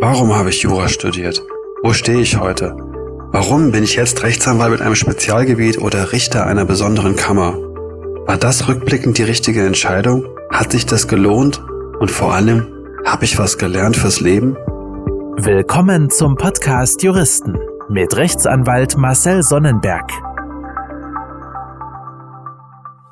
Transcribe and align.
Warum 0.00 0.34
habe 0.34 0.50
ich 0.50 0.62
Jura 0.62 0.88
studiert? 0.88 1.40
Wo 1.82 1.92
stehe 1.92 2.20
ich 2.20 2.40
heute? 2.40 2.76
Warum 3.30 3.70
bin 3.70 3.84
ich 3.84 3.94
jetzt 3.94 4.24
Rechtsanwalt 4.24 4.72
mit 4.72 4.80
einem 4.82 4.96
Spezialgebiet 4.96 5.80
oder 5.80 6.10
Richter 6.10 6.46
einer 6.46 6.64
besonderen 6.64 7.14
Kammer? 7.14 7.56
War 8.26 8.36
das 8.36 8.66
rückblickend 8.66 9.18
die 9.18 9.22
richtige 9.22 9.64
Entscheidung? 9.64 10.26
Hat 10.50 10.72
sich 10.72 10.84
das 10.84 11.06
gelohnt? 11.06 11.64
Und 12.00 12.10
vor 12.10 12.34
allem, 12.34 12.66
habe 13.06 13.24
ich 13.24 13.38
was 13.38 13.56
gelernt 13.56 13.96
fürs 13.96 14.20
Leben? 14.20 14.56
Willkommen 15.36 16.10
zum 16.10 16.34
Podcast 16.34 17.04
Juristen 17.04 17.56
mit 17.88 18.16
Rechtsanwalt 18.16 18.96
Marcel 18.96 19.44
Sonnenberg. 19.44 20.10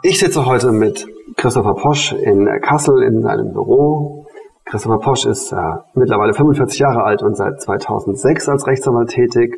Ich 0.03 0.19
sitze 0.19 0.45
heute 0.46 0.73
mit 0.73 1.07
Christopher 1.37 1.75
Posch 1.75 2.12
in 2.12 2.49
Kassel 2.61 3.05
in 3.05 3.23
seinem 3.23 3.53
Büro. 3.53 4.21
Christopher 4.73 5.00
Posch 5.00 5.27
ist 5.27 5.52
äh, 5.52 5.57
mittlerweile 5.93 6.32
45 6.32 6.79
Jahre 6.79 7.04
alt 7.04 7.22
und 7.22 7.36
seit 7.36 7.61
2006 7.61 8.49
als 8.49 8.67
Rechtsanwalt 8.67 9.11
tätig, 9.11 9.54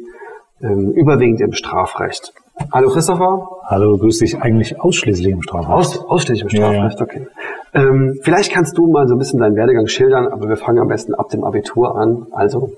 ähm, 0.61 0.91
überwiegend 0.91 1.41
im 1.41 1.53
Strafrecht. 1.53 2.33
Hallo 2.73 2.89
Christopher. 2.89 3.47
Hallo, 3.63 3.97
grüß 3.97 4.19
dich. 4.19 4.43
Eigentlich 4.43 4.81
ausschließlich 4.81 5.29
im 5.29 5.41
Strafrecht. 5.41 5.71
Aus, 5.71 6.05
ausschließlich 6.05 6.43
im 6.43 6.49
Strafrecht, 6.49 6.99
ja, 6.99 7.07
ja. 7.07 7.13
okay. 7.13 7.27
Ähm, 7.75 8.19
vielleicht 8.23 8.53
kannst 8.53 8.77
du 8.77 8.91
mal 8.91 9.07
so 9.07 9.15
ein 9.15 9.19
bisschen 9.19 9.39
deinen 9.39 9.55
Werdegang 9.55 9.87
schildern, 9.87 10.27
aber 10.27 10.49
wir 10.49 10.57
fangen 10.57 10.81
am 10.81 10.89
besten 10.89 11.15
ab 11.15 11.29
dem 11.29 11.45
Abitur 11.45 11.97
an. 11.97 12.27
Also 12.33 12.73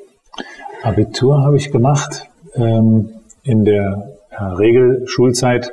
Abitur 0.83 1.43
habe 1.43 1.57
ich 1.57 1.73
gemacht 1.73 2.29
ähm, 2.55 3.13
in 3.45 3.65
der 3.65 4.11
ja, 4.31 4.53
Regelschulzeit, 4.53 5.73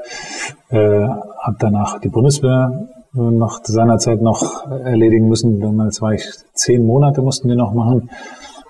äh, 0.69 0.77
habe 0.77 1.57
danach 1.59 1.99
die 1.99 2.07
Bundeswehr 2.07 2.87
äh, 3.15 3.19
nach 3.19 3.59
seiner 3.63 3.97
Zeit 3.97 4.21
noch 4.21 4.69
erledigen 4.69 5.27
müssen. 5.27 5.59
Damals 5.59 6.01
war 6.01 6.13
ich 6.13 6.25
zehn 6.53 6.85
Monate, 6.85 7.21
mussten 7.21 7.47
wir 7.47 7.55
noch 7.55 7.73
machen 7.73 8.09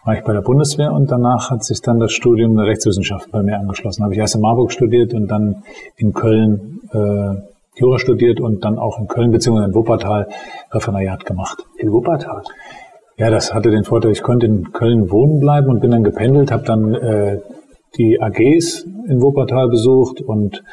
war 0.03 0.15
ich 0.15 0.23
bei 0.23 0.33
der 0.33 0.41
Bundeswehr 0.41 0.91
und 0.91 1.11
danach 1.11 1.49
hat 1.49 1.63
sich 1.63 1.81
dann 1.81 1.99
das 1.99 2.11
Studium 2.11 2.55
der 2.55 2.65
Rechtswissenschaft 2.65 3.31
bei 3.31 3.41
mir 3.41 3.57
angeschlossen. 3.57 4.03
Habe 4.03 4.13
ich 4.13 4.19
erst 4.19 4.35
in 4.35 4.41
Marburg 4.41 4.71
studiert 4.71 5.13
und 5.13 5.27
dann 5.27 5.63
in 5.95 6.13
Köln 6.13 6.81
äh, 6.91 7.35
Jura 7.75 7.97
studiert 7.97 8.39
und 8.39 8.63
dann 8.65 8.77
auch 8.77 8.99
in 8.99 9.07
Köln 9.07 9.31
bzw. 9.31 9.65
in 9.65 9.73
Wuppertal 9.73 10.27
Referendariat 10.71 11.25
gemacht. 11.25 11.63
In 11.77 11.91
Wuppertal? 11.91 12.43
Ja, 13.17 13.29
das 13.29 13.53
hatte 13.53 13.71
den 13.71 13.83
Vorteil, 13.83 14.11
ich 14.11 14.23
konnte 14.23 14.45
in 14.45 14.71
Köln 14.73 15.09
wohnen 15.09 15.39
bleiben 15.39 15.69
und 15.69 15.79
bin 15.79 15.91
dann 15.91 16.03
gependelt, 16.03 16.51
habe 16.51 16.63
dann 16.63 16.93
äh, 16.93 17.39
die 17.97 18.19
AGs 18.21 18.87
in 19.07 19.21
Wuppertal 19.21 19.69
besucht 19.69 20.21
und 20.21 20.63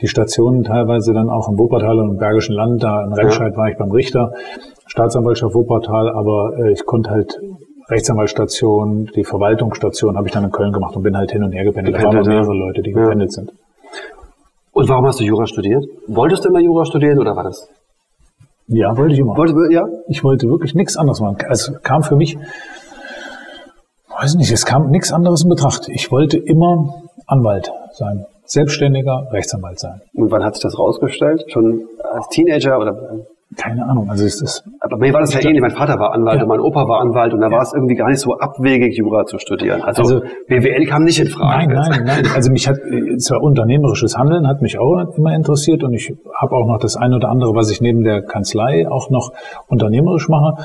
die 0.00 0.08
Stationen 0.08 0.64
teilweise 0.64 1.12
dann 1.12 1.28
auch 1.28 1.48
im 1.48 1.58
Wuppertal 1.58 1.98
und 1.98 2.10
im 2.12 2.16
Bergischen 2.16 2.54
Land. 2.54 2.82
Da 2.82 3.04
in 3.04 3.12
Remscheid 3.12 3.52
ja. 3.52 3.58
war 3.58 3.68
ich 3.68 3.76
beim 3.76 3.90
Richter, 3.90 4.32
Staatsanwaltschaft 4.86 5.54
Wuppertal, 5.54 6.10
aber 6.10 6.56
äh, 6.58 6.72
ich 6.72 6.84
konnte 6.86 7.10
halt 7.10 7.38
Rechtsanwaltsstation, 7.88 9.10
die 9.14 9.24
Verwaltungsstation 9.24 10.16
habe 10.16 10.28
ich 10.28 10.32
dann 10.32 10.44
in 10.44 10.50
Köln 10.50 10.72
gemacht 10.72 10.96
und 10.96 11.02
bin 11.02 11.16
halt 11.16 11.30
hin 11.32 11.42
und 11.42 11.52
her 11.52 11.64
gependelt. 11.64 11.96
Da 11.96 12.02
waren 12.04 12.26
mehrere 12.26 12.54
Leute, 12.54 12.82
die 12.82 12.90
ja. 12.90 13.02
gependelt 13.02 13.32
sind. 13.32 13.52
Und 14.72 14.88
warum 14.88 15.06
hast 15.06 15.20
du 15.20 15.24
Jura 15.24 15.46
studiert? 15.46 15.84
Wolltest 16.06 16.44
du 16.44 16.48
immer 16.48 16.60
Jura 16.60 16.84
studieren 16.86 17.18
oder 17.18 17.36
war 17.36 17.44
das? 17.44 17.68
Ja, 18.68 18.96
wollte 18.96 19.14
ich 19.14 19.20
immer. 19.20 19.36
Wollte, 19.36 19.54
ja? 19.70 19.86
Ich 20.08 20.24
wollte 20.24 20.48
wirklich 20.48 20.74
nichts 20.74 20.96
anderes 20.96 21.20
machen. 21.20 21.36
Es 21.50 21.72
kam 21.82 22.02
für 22.02 22.16
mich, 22.16 22.38
weiß 24.22 24.36
nicht, 24.36 24.52
es 24.52 24.64
kam 24.64 24.90
nichts 24.90 25.12
anderes 25.12 25.42
in 25.42 25.50
Betracht. 25.50 25.88
Ich 25.88 26.12
wollte 26.12 26.38
immer 26.38 27.02
Anwalt 27.26 27.72
sein. 27.92 28.24
Selbstständiger 28.44 29.28
Rechtsanwalt 29.32 29.80
sein. 29.80 30.00
Und 30.14 30.30
wann 30.30 30.44
hat 30.44 30.54
sich 30.54 30.62
das 30.62 30.78
rausgestellt? 30.78 31.44
Schon 31.48 31.84
als 32.12 32.28
Teenager 32.28 32.78
oder? 32.78 32.94
Keine 33.56 33.84
Ahnung. 33.84 34.08
Also 34.08 34.24
es 34.24 34.40
ist. 34.40 34.64
Aber 34.80 34.96
bei 34.96 35.08
mir 35.08 35.12
war 35.12 35.20
das 35.20 35.34
ja 35.34 35.40
ähnlich. 35.40 35.60
Mein 35.60 35.72
Vater 35.72 35.98
war 35.98 36.14
Anwalt 36.14 36.36
ja. 36.36 36.42
und 36.42 36.48
mein 36.48 36.60
Opa 36.60 36.88
war 36.88 37.00
Anwalt 37.00 37.34
und 37.34 37.40
da 37.40 37.48
ja. 37.48 37.52
war 37.52 37.62
es 37.62 37.74
irgendwie 37.74 37.96
gar 37.96 38.08
nicht 38.08 38.20
so 38.20 38.38
abwegig, 38.38 38.96
Jura 38.96 39.26
zu 39.26 39.38
studieren. 39.38 39.82
Also, 39.82 40.02
also 40.02 40.20
BWL 40.48 40.86
kam 40.86 41.04
nicht 41.04 41.20
in 41.20 41.26
Frage. 41.26 41.74
Nein, 41.74 41.90
nein, 41.90 42.04
nein. 42.04 42.32
Also 42.34 42.50
mich 42.50 42.66
hat 42.66 42.76
zwar 43.18 43.42
unternehmerisches 43.42 44.16
Handeln 44.16 44.46
hat 44.48 44.62
mich 44.62 44.78
auch 44.78 45.14
immer 45.16 45.34
interessiert 45.34 45.84
und 45.84 45.92
ich 45.92 46.14
habe 46.34 46.56
auch 46.56 46.66
noch 46.66 46.78
das 46.78 46.96
eine 46.96 47.16
oder 47.16 47.28
andere, 47.28 47.54
was 47.54 47.70
ich 47.70 47.80
neben 47.82 48.04
der 48.04 48.22
Kanzlei 48.22 48.88
auch 48.88 49.10
noch 49.10 49.32
unternehmerisch 49.68 50.28
mache. 50.28 50.64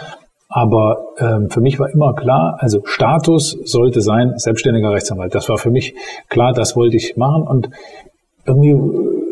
Aber 0.50 1.08
ähm, 1.20 1.50
für 1.50 1.60
mich 1.60 1.80
war 1.80 1.90
immer 1.90 2.14
klar, 2.14 2.58
also 2.60 2.80
Status 2.86 3.58
sollte 3.66 4.02
sein 4.02 4.34
selbstständiger 4.38 4.92
Rechtsanwalt. 4.92 5.36
Das 5.36 5.50
war 5.50 5.58
für 5.58 5.72
mich 5.72 5.94
klar, 6.30 6.54
das 6.54 6.76
wollte 6.76 6.96
ich 6.96 7.18
machen 7.18 7.44
und 7.44 7.70
irgendwie 8.46 8.76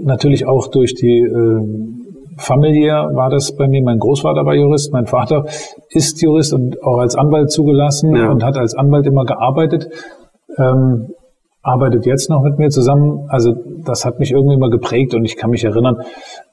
natürlich 0.04 0.46
auch 0.46 0.68
durch 0.68 0.94
die 0.94 1.20
äh, 1.20 1.96
familiär 2.38 3.12
war 3.14 3.30
das 3.30 3.56
bei 3.56 3.68
mir. 3.68 3.82
Mein 3.82 4.00
Großvater 4.00 4.46
war 4.46 4.56
Jurist, 4.56 4.92
mein 4.92 5.08
Vater 5.08 5.46
ist 5.90 6.22
Jurist 6.22 6.54
und 6.54 6.84
auch 6.84 6.98
als 6.98 7.16
Anwalt 7.16 7.50
zugelassen 7.50 8.14
ja. 8.14 8.30
und 8.30 8.44
hat 8.44 8.58
als 8.58 8.76
Anwalt 8.76 9.06
immer 9.08 9.24
gearbeitet. 9.24 9.88
Ähm, 10.58 11.08
arbeitet 11.62 12.06
jetzt 12.06 12.30
noch 12.30 12.44
mit 12.44 12.60
mir 12.60 12.70
zusammen. 12.70 13.26
Also 13.30 13.54
das 13.86 14.06
hat 14.06 14.20
mich 14.20 14.32
irgendwie 14.32 14.56
immer 14.56 14.70
geprägt 14.70 15.16
und 15.16 15.26
ich 15.26 15.36
kann 15.36 15.50
mich 15.50 15.64
erinnern, 15.64 15.98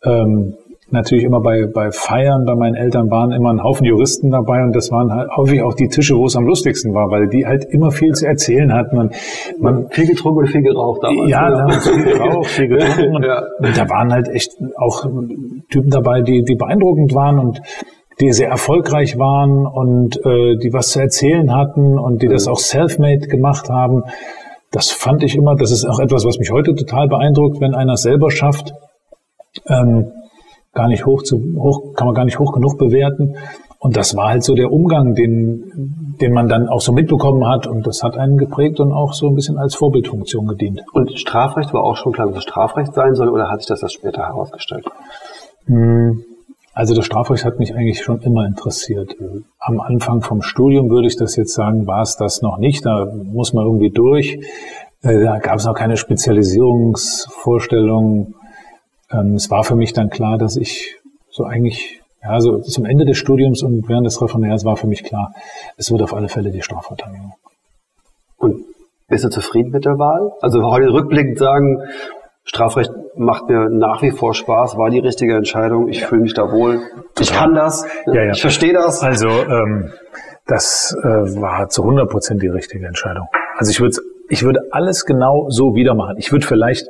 ähm, 0.04 0.54
natürlich 0.92 1.24
immer 1.24 1.40
bei, 1.40 1.66
bei 1.66 1.90
Feiern 1.90 2.44
bei 2.44 2.54
meinen 2.54 2.74
Eltern 2.74 3.10
waren 3.10 3.32
immer 3.32 3.50
ein 3.50 3.62
Haufen 3.62 3.84
Juristen 3.86 4.30
dabei 4.30 4.62
und 4.62 4.74
das 4.74 4.90
waren 4.90 5.12
halt 5.12 5.30
häufig 5.36 5.62
auch 5.62 5.74
die 5.74 5.88
Tische, 5.88 6.16
wo 6.16 6.26
es 6.26 6.36
am 6.36 6.46
lustigsten 6.46 6.94
war, 6.94 7.10
weil 7.10 7.28
die 7.28 7.46
halt 7.46 7.64
immer 7.70 7.90
viel 7.90 8.12
zu 8.12 8.26
erzählen 8.26 8.72
hatten. 8.72 8.96
Man, 8.96 9.10
man 9.58 9.88
viel 9.90 10.06
getrunken 10.06 10.38
oder 10.38 10.48
viel 10.48 10.62
geraucht 10.62 11.02
damals. 11.02 11.30
Ja, 11.30 11.50
damals 11.50 11.88
viel 11.88 12.04
geraucht, 12.12 12.46
viel 12.46 12.68
getrunken. 12.68 13.16
Und, 13.16 13.24
ja. 13.24 13.42
und 13.58 13.76
da 13.76 13.88
waren 13.88 14.12
halt 14.12 14.28
echt 14.28 14.52
auch 14.76 15.04
Typen 15.70 15.90
dabei, 15.90 16.22
die, 16.22 16.42
die 16.42 16.54
beeindruckend 16.54 17.14
waren 17.14 17.38
und 17.38 17.60
die 18.20 18.32
sehr 18.32 18.48
erfolgreich 18.48 19.18
waren 19.18 19.66
und 19.66 20.16
äh, 20.24 20.56
die 20.56 20.72
was 20.72 20.90
zu 20.90 21.00
erzählen 21.00 21.54
hatten 21.54 21.98
und 21.98 22.22
die 22.22 22.28
das 22.28 22.46
auch 22.46 22.58
self-made 22.58 23.26
gemacht 23.28 23.68
haben. 23.68 24.04
Das 24.70 24.90
fand 24.90 25.22
ich 25.22 25.36
immer, 25.36 25.54
das 25.54 25.70
ist 25.70 25.84
auch 25.84 25.98
etwas, 25.98 26.24
was 26.24 26.38
mich 26.38 26.50
heute 26.50 26.74
total 26.74 27.08
beeindruckt, 27.08 27.60
wenn 27.60 27.74
einer 27.74 27.94
es 27.94 28.02
selber 28.02 28.30
schafft. 28.30 28.72
Ähm, 29.66 30.12
gar 30.72 30.88
nicht 30.88 31.06
hoch 31.06 31.22
zu, 31.22 31.38
hoch, 31.56 31.94
kann 31.94 32.06
man 32.06 32.14
gar 32.14 32.24
nicht 32.24 32.38
hoch 32.38 32.52
genug 32.52 32.78
bewerten. 32.78 33.36
Und 33.78 33.96
das 33.96 34.16
war 34.16 34.28
halt 34.28 34.44
so 34.44 34.54
der 34.54 34.70
Umgang, 34.70 35.14
den, 35.14 36.14
den 36.20 36.32
man 36.32 36.48
dann 36.48 36.68
auch 36.68 36.80
so 36.80 36.92
mitbekommen 36.92 37.48
hat. 37.48 37.66
Und 37.66 37.84
das 37.86 38.04
hat 38.04 38.16
einen 38.16 38.38
geprägt 38.38 38.78
und 38.78 38.92
auch 38.92 39.12
so 39.12 39.26
ein 39.26 39.34
bisschen 39.34 39.58
als 39.58 39.74
Vorbildfunktion 39.74 40.46
gedient. 40.46 40.82
Und 40.92 41.18
Strafrecht 41.18 41.74
war 41.74 41.82
auch 41.82 41.96
schon 41.96 42.12
klar, 42.12 42.28
dass 42.28 42.36
es 42.36 42.44
Strafrecht 42.44 42.94
sein 42.94 43.16
soll, 43.16 43.28
oder 43.28 43.50
hat 43.50 43.60
sich 43.60 43.66
das 43.66 43.80
das 43.80 43.92
später 43.92 44.22
herausgestellt? 44.22 44.86
Hm, 45.66 46.22
also 46.74 46.94
das 46.94 47.04
Strafrecht 47.04 47.44
hat 47.44 47.58
mich 47.58 47.74
eigentlich 47.74 48.02
schon 48.02 48.22
immer 48.22 48.46
interessiert. 48.46 49.16
Am 49.58 49.80
Anfang 49.80 50.22
vom 50.22 50.40
Studium 50.42 50.88
würde 50.88 51.08
ich 51.08 51.16
das 51.16 51.34
jetzt 51.36 51.52
sagen, 51.52 51.88
war 51.88 52.02
es 52.02 52.16
das 52.16 52.40
noch 52.40 52.58
nicht. 52.58 52.86
Da 52.86 53.08
muss 53.12 53.52
man 53.52 53.66
irgendwie 53.66 53.90
durch. 53.90 54.38
Äh, 55.02 55.24
da 55.24 55.38
gab 55.38 55.56
es 55.56 55.66
noch 55.66 55.74
keine 55.74 55.96
Spezialisierungsvorstellungen 55.96 58.36
ähm, 59.12 59.34
es 59.34 59.50
war 59.50 59.64
für 59.64 59.76
mich 59.76 59.92
dann 59.92 60.10
klar, 60.10 60.38
dass 60.38 60.56
ich 60.56 60.96
so 61.30 61.44
eigentlich, 61.44 62.00
ja, 62.22 62.40
so 62.40 62.58
zum 62.58 62.84
Ende 62.84 63.04
des 63.04 63.18
Studiums 63.18 63.62
und 63.62 63.88
während 63.88 64.06
des 64.06 64.20
Referendariats 64.20 64.64
war 64.64 64.76
für 64.76 64.86
mich 64.86 65.04
klar, 65.04 65.32
es 65.76 65.90
wird 65.90 66.02
auf 66.02 66.14
alle 66.14 66.28
Fälle 66.28 66.50
die 66.50 66.62
Strafverteidigung. 66.62 67.34
Und 68.36 68.64
bist 69.08 69.24
du 69.24 69.28
zufrieden 69.28 69.70
mit 69.70 69.84
der 69.84 69.98
Wahl? 69.98 70.32
Also 70.40 70.62
heute 70.62 70.92
rückblickend 70.92 71.38
sagen, 71.38 71.82
Strafrecht 72.44 72.90
macht 73.16 73.48
mir 73.48 73.68
nach 73.68 74.02
wie 74.02 74.10
vor 74.10 74.34
Spaß, 74.34 74.76
war 74.76 74.90
die 74.90 74.98
richtige 74.98 75.36
Entscheidung, 75.36 75.88
ich 75.88 76.04
fühle 76.04 76.22
mich 76.22 76.34
da 76.34 76.50
wohl, 76.50 76.80
ich 77.20 77.32
kann 77.32 77.54
das, 77.54 77.86
ja, 78.06 78.24
ja. 78.24 78.32
ich 78.32 78.40
verstehe 78.40 78.72
das. 78.72 79.02
Also 79.02 79.28
ähm, 79.28 79.92
das 80.46 80.96
äh, 81.02 81.06
war 81.06 81.68
zu 81.68 81.82
100 81.82 82.10
Prozent 82.10 82.42
die 82.42 82.48
richtige 82.48 82.86
Entscheidung. 82.86 83.28
Also 83.56 83.70
ich 83.70 83.80
würde 83.80 83.96
ich 84.28 84.42
würde 84.44 84.60
alles 84.70 85.04
genau 85.04 85.46
so 85.50 85.74
wieder 85.74 85.94
machen. 85.94 86.16
Ich 86.18 86.32
würde 86.32 86.46
vielleicht 86.46 86.86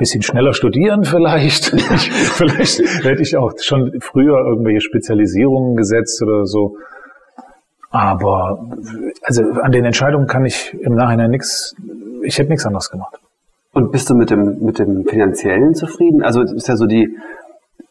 bisschen 0.00 0.22
schneller 0.22 0.54
studieren 0.54 1.04
vielleicht. 1.04 1.66
vielleicht 1.70 2.80
hätte 3.04 3.22
ich 3.22 3.36
auch 3.36 3.52
schon 3.60 3.92
früher 4.00 4.38
irgendwelche 4.38 4.80
Spezialisierungen 4.80 5.76
gesetzt 5.76 6.20
oder 6.22 6.46
so. 6.46 6.76
Aber 7.90 8.66
also 9.22 9.42
an 9.62 9.70
den 9.70 9.84
Entscheidungen 9.84 10.26
kann 10.26 10.44
ich 10.44 10.74
im 10.74 10.94
Nachhinein 10.94 11.30
nichts, 11.30 11.76
ich 12.22 12.38
hätte 12.38 12.50
nichts 12.50 12.66
anderes 12.66 12.90
gemacht. 12.90 13.20
Und 13.72 13.92
bist 13.92 14.10
du 14.10 14.14
mit 14.14 14.30
dem, 14.30 14.64
mit 14.64 14.78
dem 14.78 15.04
finanziellen 15.04 15.74
zufrieden? 15.74 16.22
Also 16.22 16.42
ist 16.42 16.66
ja 16.66 16.76
so 16.76 16.86
die, 16.86 17.16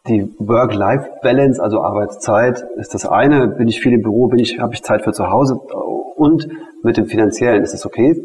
die 0.08 0.34
Work-Life-Balance, 0.40 1.62
also 1.62 1.82
Arbeitszeit, 1.82 2.66
ist 2.78 2.94
das 2.94 3.06
eine. 3.06 3.48
Bin 3.48 3.68
ich 3.68 3.80
viel 3.80 3.94
im 3.94 4.02
Büro, 4.02 4.28
bin 4.28 4.40
ich, 4.40 4.60
habe 4.60 4.74
ich 4.74 4.84
Zeit 4.84 5.04
für 5.04 5.14
zu 5.14 5.30
Hause? 5.30 5.56
Und 5.56 6.48
mit 6.84 6.98
dem 6.98 7.06
finanziellen, 7.06 7.64
ist 7.64 7.74
das 7.74 7.86
okay 7.86 8.16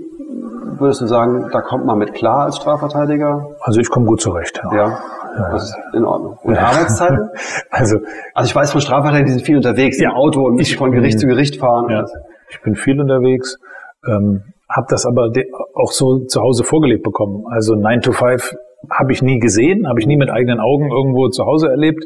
würdest 0.85 1.01
du 1.01 1.07
sagen, 1.07 1.49
da 1.53 1.61
kommt 1.61 1.85
man 1.85 1.99
mit 1.99 2.15
klar 2.15 2.45
als 2.45 2.57
Strafverteidiger? 2.57 3.57
Also 3.61 3.81
ich 3.81 3.91
komme 3.91 4.07
gut 4.07 4.21
zurecht. 4.21 4.61
Ja. 4.71 4.77
ja. 4.77 4.99
Ja, 5.37 5.51
das 5.51 5.65
ist 5.65 5.77
in 5.95 6.05
Ordnung. 6.05 6.39
Und 6.43 6.57
Arbeitszeiten? 6.57 7.29
also, 7.71 7.99
also 8.35 8.49
ich 8.49 8.55
weiß 8.55 8.71
von 8.71 8.81
Strafverteidigern, 8.81 9.27
die 9.27 9.33
sind 9.33 9.45
viel 9.45 9.57
unterwegs 9.57 10.01
ja, 10.01 10.11
im 10.11 10.15
Auto 10.15 10.43
und 10.47 10.55
müssen 10.55 10.79
von 10.79 10.93
Gericht 10.93 11.19
zu 11.19 11.27
Gericht 11.27 11.57
fahren. 11.57 11.91
Ja, 11.91 12.05
ich 12.51 12.63
bin 12.63 12.77
viel 12.77 13.01
unterwegs, 13.01 13.59
ähm, 14.07 14.45
habe 14.69 14.87
das 14.91 15.07
aber 15.07 15.31
auch 15.75 15.91
so 15.91 16.21
zu 16.27 16.41
Hause 16.41 16.63
vorgelebt 16.63 17.03
bekommen. 17.03 17.45
Also 17.51 17.75
9 17.75 18.03
to 18.03 18.13
5 18.13 18.55
habe 18.91 19.13
ich 19.13 19.23
nie 19.23 19.41
gesehen, 19.41 19.89
habe 19.89 19.99
ich 19.99 20.07
nie 20.07 20.17
mit 20.17 20.31
eigenen 20.31 20.61
Augen 20.61 20.91
irgendwo 20.91 21.29
zu 21.29 21.45
Hause 21.45 21.69
erlebt. 21.69 22.05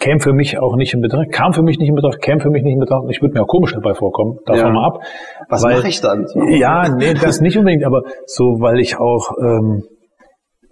Käme 0.00 0.18
für 0.20 0.32
mich 0.32 0.58
auch 0.58 0.74
nicht 0.76 0.94
in 0.94 1.00
Betracht, 1.00 1.30
kam 1.30 1.52
für 1.52 1.62
mich 1.62 1.78
nicht 1.78 1.88
in 1.88 1.94
Betracht, 1.94 2.20
käme 2.20 2.40
für 2.40 2.50
mich 2.50 2.62
nicht 2.64 2.72
in 2.72 2.80
Betracht. 2.80 3.04
Ich 3.10 3.20
würde 3.22 3.34
mir 3.34 3.42
auch 3.42 3.46
komisch 3.46 3.72
dabei 3.74 3.94
vorkommen, 3.94 4.38
davon 4.46 4.66
Ja. 4.66 4.72
mal 4.72 4.86
ab. 4.86 5.00
Was 5.48 5.62
mache 5.62 5.86
ich 5.88 6.00
dann? 6.00 6.26
Ja, 6.48 6.88
nee, 6.88 7.14
das 7.14 7.40
nicht 7.40 7.56
unbedingt, 7.58 7.84
aber 7.84 8.02
so, 8.26 8.44
weil 8.60 8.80
ich 8.80 8.98
auch 8.98 9.30
ähm, 9.40 9.84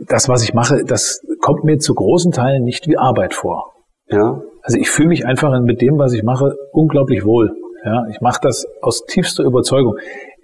das, 0.08 0.28
was 0.28 0.42
ich 0.42 0.54
mache, 0.54 0.82
das 0.84 1.20
kommt 1.40 1.64
mir 1.64 1.78
zu 1.78 1.94
großen 1.94 2.32
Teilen 2.32 2.64
nicht 2.64 2.88
wie 2.88 2.96
Arbeit 2.96 3.34
vor. 3.34 3.72
Ja. 4.08 4.40
Also 4.62 4.78
ich 4.78 4.90
fühle 4.90 5.08
mich 5.08 5.26
einfach 5.26 5.58
mit 5.60 5.80
dem, 5.82 5.98
was 5.98 6.12
ich 6.12 6.22
mache, 6.22 6.54
unglaublich 6.72 7.24
wohl. 7.24 7.52
Ja, 7.84 8.06
ich 8.10 8.20
mache 8.20 8.40
das 8.42 8.66
aus 8.82 9.04
tiefster 9.06 9.44
Überzeugung. 9.44 9.96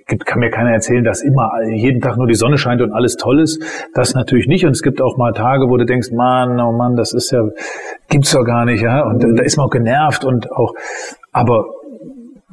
Kann 0.06 0.40
mir 0.40 0.50
keiner 0.50 0.70
erzählen, 0.70 1.02
dass 1.02 1.22
immer 1.22 1.50
jeden 1.64 2.00
Tag 2.00 2.16
nur 2.16 2.26
die 2.26 2.34
Sonne 2.34 2.58
scheint 2.58 2.82
und 2.82 2.92
alles 2.92 3.16
toll 3.16 3.40
ist. 3.40 3.62
Das 3.94 4.14
natürlich 4.14 4.46
nicht. 4.46 4.66
Und 4.66 4.72
es 4.72 4.82
gibt 4.82 5.00
auch 5.00 5.16
mal 5.16 5.32
Tage, 5.32 5.68
wo 5.68 5.76
du 5.76 5.86
denkst, 5.86 6.10
Mann, 6.12 6.60
oh 6.60 6.72
Mann, 6.72 6.94
das 6.94 7.14
ist 7.14 7.30
ja, 7.30 7.42
gibt's 8.08 8.32
doch 8.32 8.44
gar 8.44 8.64
nicht, 8.66 8.82
ja. 8.82 9.02
Und 9.02 9.22
da 9.22 9.42
ist 9.42 9.56
man 9.56 9.66
auch 9.66 9.70
genervt 9.70 10.24
und 10.24 10.52
auch, 10.52 10.74
aber 11.32 11.64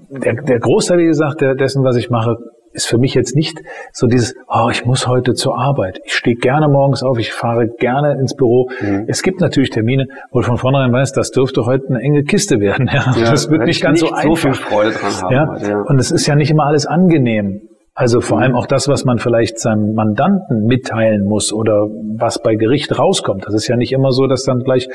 der, 0.10 0.34
der 0.34 0.60
Großteil, 0.60 1.00
wie 1.00 1.06
gesagt, 1.06 1.42
der, 1.42 1.56
dessen, 1.56 1.84
was 1.84 1.96
ich 1.98 2.10
mache, 2.10 2.38
ist 2.74 2.88
für 2.88 2.98
mich 2.98 3.14
jetzt 3.14 3.36
nicht 3.36 3.60
so 3.92 4.08
dieses, 4.08 4.36
oh, 4.48 4.70
ich 4.72 4.86
muss 4.86 5.08
heute 5.08 5.34
zur 5.34 5.58
Arbeit. 5.58 6.00
Ich 6.06 6.14
stehe 6.14 6.36
gerne 6.36 6.68
morgens 6.68 7.04
auf, 7.04 7.18
ich 7.20 7.34
fahre 7.34 7.68
gerne 7.68 8.14
ins 8.20 8.36
Büro. 8.36 8.70
Es 9.08 9.24
gibt 9.24 9.42
natürlich 9.42 9.70
Termine, 9.70 10.08
wo 10.32 10.40
du 10.40 10.46
von 10.46 10.58
vornherein 10.58 10.92
weißt, 10.92 11.16
das 11.16 11.32
dürfte 11.32 11.66
heute 11.66 11.88
eine 11.90 12.00
enge 12.00 12.24
Kiste 12.24 12.60
werden. 12.60 12.90
Ja, 12.94 13.14
Ja, 13.16 13.32
das 13.32 13.50
wird 13.50 13.64
nicht 13.64 13.78
ich 13.78 13.82
ganz 13.82 14.00
so 14.00 14.08
nicht 14.08 14.16
einfach. 14.16 14.30
so 14.30 14.36
viel 14.36 14.54
Freude 14.54 14.92
dran 14.92 15.22
haben 15.22 15.34
Ja? 15.34 15.58
ja. 15.70 15.82
Und 15.82 16.00
es 16.00 16.12
ist 16.12 16.28
ja 16.28 16.36
nicht 16.36 16.52
immer 16.52 16.66
alles 16.66 16.86
angenehm. 16.86 17.62
Also 17.94 18.22
vor 18.22 18.40
allem 18.40 18.56
auch 18.56 18.66
das, 18.68 18.88
was 18.88 19.04
man 19.06 19.20
vielleicht 19.20 19.60
seinem 19.60 19.94
Mandanten 19.94 20.66
mitteilen 20.66 21.26
muss 21.26 21.52
oder 21.52 21.88
was 22.18 22.42
bei 22.42 22.56
Gericht 22.56 22.98
rauskommt. 22.98 23.46
Das 23.46 23.54
ist 23.54 23.68
ja 23.68 23.76
nicht 23.76 23.92
immer 23.92 24.12
so, 24.12 24.28
dass 24.28 24.44
dann 24.44 24.60
gleich 24.64 24.88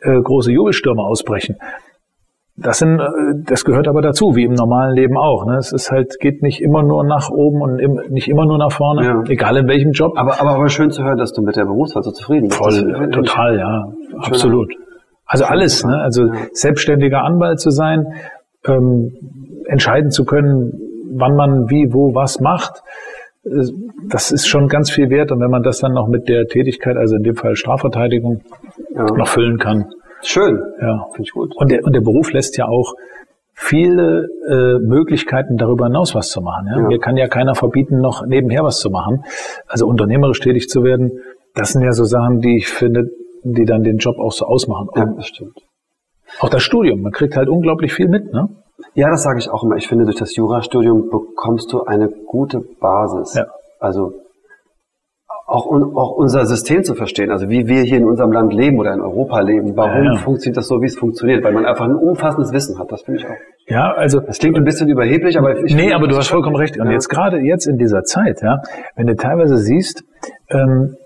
äh, 0.00 0.20
große 0.20 0.50
Jubelstürme 0.50 1.02
ausbrechen. 1.02 1.56
Das, 2.62 2.78
sind, 2.78 3.00
äh, 3.00 3.04
das 3.46 3.64
gehört 3.64 3.88
aber 3.88 4.02
dazu, 4.02 4.36
wie 4.36 4.44
im 4.44 4.52
normalen 4.54 4.94
Leben 4.94 5.16
auch. 5.16 5.46
Ne? 5.46 5.56
Es 5.56 5.72
ist 5.72 5.90
halt, 5.90 6.18
geht 6.20 6.42
nicht 6.42 6.60
immer 6.60 6.82
nur 6.82 7.04
nach 7.04 7.30
oben 7.30 7.62
und 7.62 7.78
im, 7.78 8.00
nicht 8.10 8.28
immer 8.28 8.44
nur 8.46 8.58
nach 8.58 8.72
vorne, 8.72 9.04
Ja. 9.04 9.22
egal 9.28 9.56
in 9.56 9.66
welchem 9.68 9.92
Job. 9.92 10.12
Aber, 10.16 10.40
aber, 10.40 10.50
aber 10.56 10.68
schön 10.68 10.90
zu 10.90 11.02
hören, 11.02 11.18
dass 11.18 11.32
du 11.32 11.42
mit 11.42 11.56
der 11.56 11.64
Berufswahl 11.64 12.02
so 12.02 12.10
zufrieden 12.10 12.48
bist. 12.48 12.58
Voll, 12.58 12.92
Das 12.92 13.10
total, 13.10 13.58
ja, 13.58 13.84
absolut. 14.18 14.72
Also 15.26 15.44
alles, 15.44 15.84
ne? 15.84 15.96
Also 15.98 16.26
Ja. 16.26 16.32
selbstständiger 16.52 17.22
Anwalt 17.22 17.60
zu 17.60 17.70
sein, 17.70 18.06
ähm, 18.66 19.12
entscheiden 19.66 20.10
zu 20.10 20.24
können, 20.24 20.72
wann 21.12 21.36
man 21.36 21.70
wie, 21.70 21.92
wo, 21.92 22.14
was 22.14 22.40
macht, 22.40 22.82
äh, 23.44 23.50
das 24.08 24.32
ist 24.32 24.46
schon 24.48 24.68
ganz 24.68 24.90
viel 24.90 25.08
wert. 25.08 25.32
Und 25.32 25.40
wenn 25.40 25.50
man 25.50 25.62
das 25.62 25.78
dann 25.78 25.92
noch 25.92 26.08
mit 26.08 26.28
der 26.28 26.46
Tätigkeit, 26.46 26.96
also 26.96 27.16
in 27.16 27.22
dem 27.22 27.36
Fall 27.36 27.54
Strafverteidigung, 27.56 28.42
Ja. 28.94 29.04
noch 29.04 29.28
füllen 29.28 29.58
kann, 29.58 29.86
Schön. 30.22 30.60
ja. 30.80 31.06
Finde 31.12 31.22
ich 31.22 31.32
gut. 31.32 31.54
Und 31.56 31.70
der, 31.70 31.84
und 31.84 31.94
der 31.94 32.00
Beruf 32.00 32.32
lässt 32.32 32.56
ja 32.56 32.66
auch 32.66 32.94
viele 33.54 34.28
äh, 34.48 34.78
Möglichkeiten 34.78 35.56
darüber 35.56 35.86
hinaus 35.86 36.14
was 36.14 36.30
zu 36.30 36.40
machen. 36.40 36.66
Ja? 36.66 36.78
Ja. 36.78 36.86
Mir 36.86 36.98
kann 36.98 37.16
ja 37.16 37.28
keiner 37.28 37.54
verbieten, 37.54 37.98
noch 38.00 38.24
nebenher 38.26 38.64
was 38.64 38.80
zu 38.80 38.90
machen. 38.90 39.24
Also 39.66 39.86
unternehmerisch 39.86 40.40
tätig 40.40 40.68
zu 40.68 40.82
werden, 40.82 41.20
das 41.54 41.72
sind 41.72 41.82
ja 41.82 41.92
so 41.92 42.04
Sachen, 42.04 42.40
die 42.40 42.56
ich 42.56 42.68
finde, 42.68 43.10
die 43.42 43.64
dann 43.64 43.82
den 43.82 43.98
Job 43.98 44.18
auch 44.18 44.32
so 44.32 44.46
ausmachen. 44.46 44.88
Ja, 44.94 45.06
das 45.16 45.26
stimmt. 45.26 45.58
auch 46.40 46.48
das 46.48 46.62
Studium, 46.62 47.02
man 47.02 47.12
kriegt 47.12 47.36
halt 47.36 47.48
unglaublich 47.48 47.92
viel 47.92 48.08
mit. 48.08 48.32
Ne? 48.32 48.48
Ja, 48.94 49.10
das 49.10 49.22
sage 49.22 49.38
ich 49.38 49.50
auch 49.50 49.62
immer. 49.62 49.76
Ich 49.76 49.88
finde, 49.88 50.04
durch 50.04 50.16
das 50.16 50.34
Jurastudium 50.36 51.10
bekommst 51.10 51.72
du 51.72 51.84
eine 51.84 52.08
gute 52.08 52.60
Basis. 52.80 53.34
Ja. 53.34 53.46
Also 53.78 54.14
auch, 55.50 55.66
un, 55.66 55.96
auch 55.96 56.12
unser 56.12 56.46
System 56.46 56.84
zu 56.84 56.94
verstehen, 56.94 57.30
also 57.30 57.48
wie 57.48 57.66
wir 57.66 57.82
hier 57.82 57.98
in 57.98 58.04
unserem 58.04 58.30
Land 58.32 58.52
leben 58.54 58.78
oder 58.78 58.94
in 58.94 59.00
Europa 59.00 59.40
leben. 59.40 59.76
Warum 59.76 60.04
Ja, 60.04 60.12
ja. 60.12 60.18
funktioniert 60.18 60.56
das 60.56 60.68
so, 60.68 60.80
wie 60.80 60.86
es 60.86 60.96
funktioniert? 60.96 61.42
Weil 61.42 61.52
man 61.52 61.66
einfach 61.66 61.84
ein 61.86 61.94
umfassendes 61.96 62.52
Wissen 62.52 62.78
hat. 62.78 62.90
Das 62.92 63.02
finde 63.02 63.20
ich 63.20 63.26
auch. 63.26 63.34
Ja, 63.66 63.92
also 63.92 64.20
Das 64.20 64.38
klingt 64.38 64.56
ein 64.56 64.64
bisschen 64.64 64.88
überheblich, 64.88 65.36
aber 65.38 65.64
ich 65.64 65.74
nee, 65.74 65.80
finde, 65.82 65.96
aber 65.96 66.06
du 66.08 66.16
hast 66.16 66.28
vollkommen 66.28 66.56
recht. 66.56 66.78
Und 66.78 66.86
Ja. 66.86 66.92
jetzt 66.92 67.08
gerade 67.08 67.38
jetzt 67.40 67.66
in 67.66 67.78
dieser 67.78 68.04
Zeit, 68.04 68.42
ja, 68.42 68.62
wenn 68.96 69.06
du 69.08 69.16
teilweise 69.16 69.56
siehst, 69.56 70.04
ähm, 70.50 70.96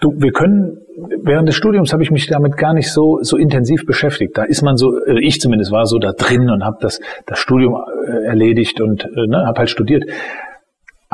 du, 0.00 0.12
wir 0.16 0.32
können 0.32 0.78
während 1.22 1.48
des 1.48 1.56
Studiums 1.56 1.92
habe 1.92 2.02
ich 2.02 2.10
mich 2.10 2.26
damit 2.28 2.56
gar 2.56 2.72
nicht 2.72 2.90
so 2.90 3.18
so 3.22 3.36
intensiv 3.36 3.84
beschäftigt. 3.84 4.38
Da 4.38 4.44
ist 4.44 4.62
man 4.62 4.76
so, 4.76 4.96
äh, 5.04 5.18
ich 5.20 5.40
zumindest 5.40 5.72
war 5.72 5.86
so 5.86 5.98
da 5.98 6.12
drin 6.12 6.48
und 6.50 6.64
habe 6.64 6.78
das 6.80 7.00
das 7.26 7.38
Studium 7.38 7.74
äh, 8.06 8.24
erledigt 8.26 8.80
und 8.80 9.04
äh, 9.04 9.26
ne, 9.26 9.44
habe 9.46 9.58
halt 9.58 9.70
studiert. 9.70 10.04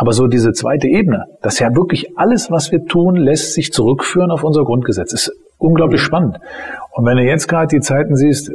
Aber 0.01 0.15
so 0.15 0.29
diese 0.29 0.55
zweite 0.55 0.89
Ebene, 0.89 1.27
das 1.43 1.59
ja 1.59 1.77
wirklich 1.77 2.17
alles, 2.17 2.51
was 2.51 2.73
wir 2.73 2.87
tun, 2.87 3.17
lässt 3.17 3.53
sich 3.53 3.71
zurückführen 3.71 4.31
auf 4.31 4.45
unser 4.45 4.65
Grundgesetz. 4.65 5.13
Ist 5.13 5.31
unglaublich 5.59 6.01
spannend. 6.01 6.39
Und 6.93 7.05
wenn 7.05 7.19
du 7.19 7.23
jetzt 7.23 7.49
gerade 7.49 7.67
die 7.67 7.81
Zeiten 7.81 8.17
siehst, 8.17 8.51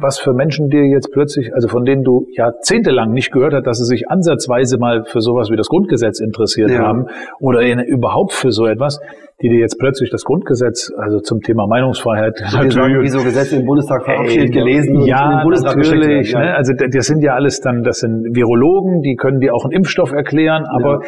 was 0.00 0.18
für 0.18 0.32
Menschen 0.32 0.68
dir 0.68 0.86
jetzt 0.86 1.10
plötzlich, 1.12 1.52
also 1.54 1.68
von 1.68 1.84
denen 1.84 2.02
du 2.04 2.26
jahrzehntelang 2.36 3.12
nicht 3.12 3.32
gehört 3.32 3.54
hast, 3.54 3.66
dass 3.66 3.78
sie 3.78 3.84
sich 3.84 4.08
ansatzweise 4.10 4.78
mal 4.78 5.04
für 5.04 5.20
sowas 5.20 5.50
wie 5.50 5.56
das 5.56 5.68
Grundgesetz 5.68 6.20
interessiert 6.20 6.70
Ja. 6.70 6.80
haben 6.80 7.06
oder 7.40 7.60
in, 7.62 7.78
überhaupt 7.80 8.32
für 8.32 8.50
so 8.52 8.66
etwas, 8.66 9.00
die 9.42 9.48
dir 9.48 9.58
jetzt 9.58 9.78
plötzlich 9.78 10.10
das 10.10 10.24
Grundgesetz, 10.24 10.90
also 10.98 11.20
zum 11.20 11.40
Thema 11.40 11.66
Meinungsfreiheit, 11.66 12.34
Die 12.64 12.70
sagen, 12.70 13.00
wie 13.02 13.08
so 13.08 13.22
Gesetze 13.22 13.56
im 13.56 13.64
Bundestag 13.66 14.04
verabschiedet, 14.04 14.52
gelesen 14.52 14.96
und 14.98 15.06
ja, 15.06 15.36
den 15.38 15.42
Bundestag 15.44 15.76
geschickt 15.76 16.00
werden. 16.00 16.08
natürlich. 16.08 16.34
Ne? 16.34 16.54
Also 16.54 16.72
das 16.74 17.06
sind 17.06 17.22
ja 17.22 17.34
alles 17.34 17.60
dann, 17.60 17.82
das 17.82 18.00
sind 18.00 18.34
Virologen, 18.36 19.00
die 19.02 19.16
können 19.16 19.40
dir 19.40 19.54
auch 19.54 19.64
einen 19.64 19.72
Impfstoff 19.72 20.12
erklären, 20.12 20.64
aber 20.66 21.00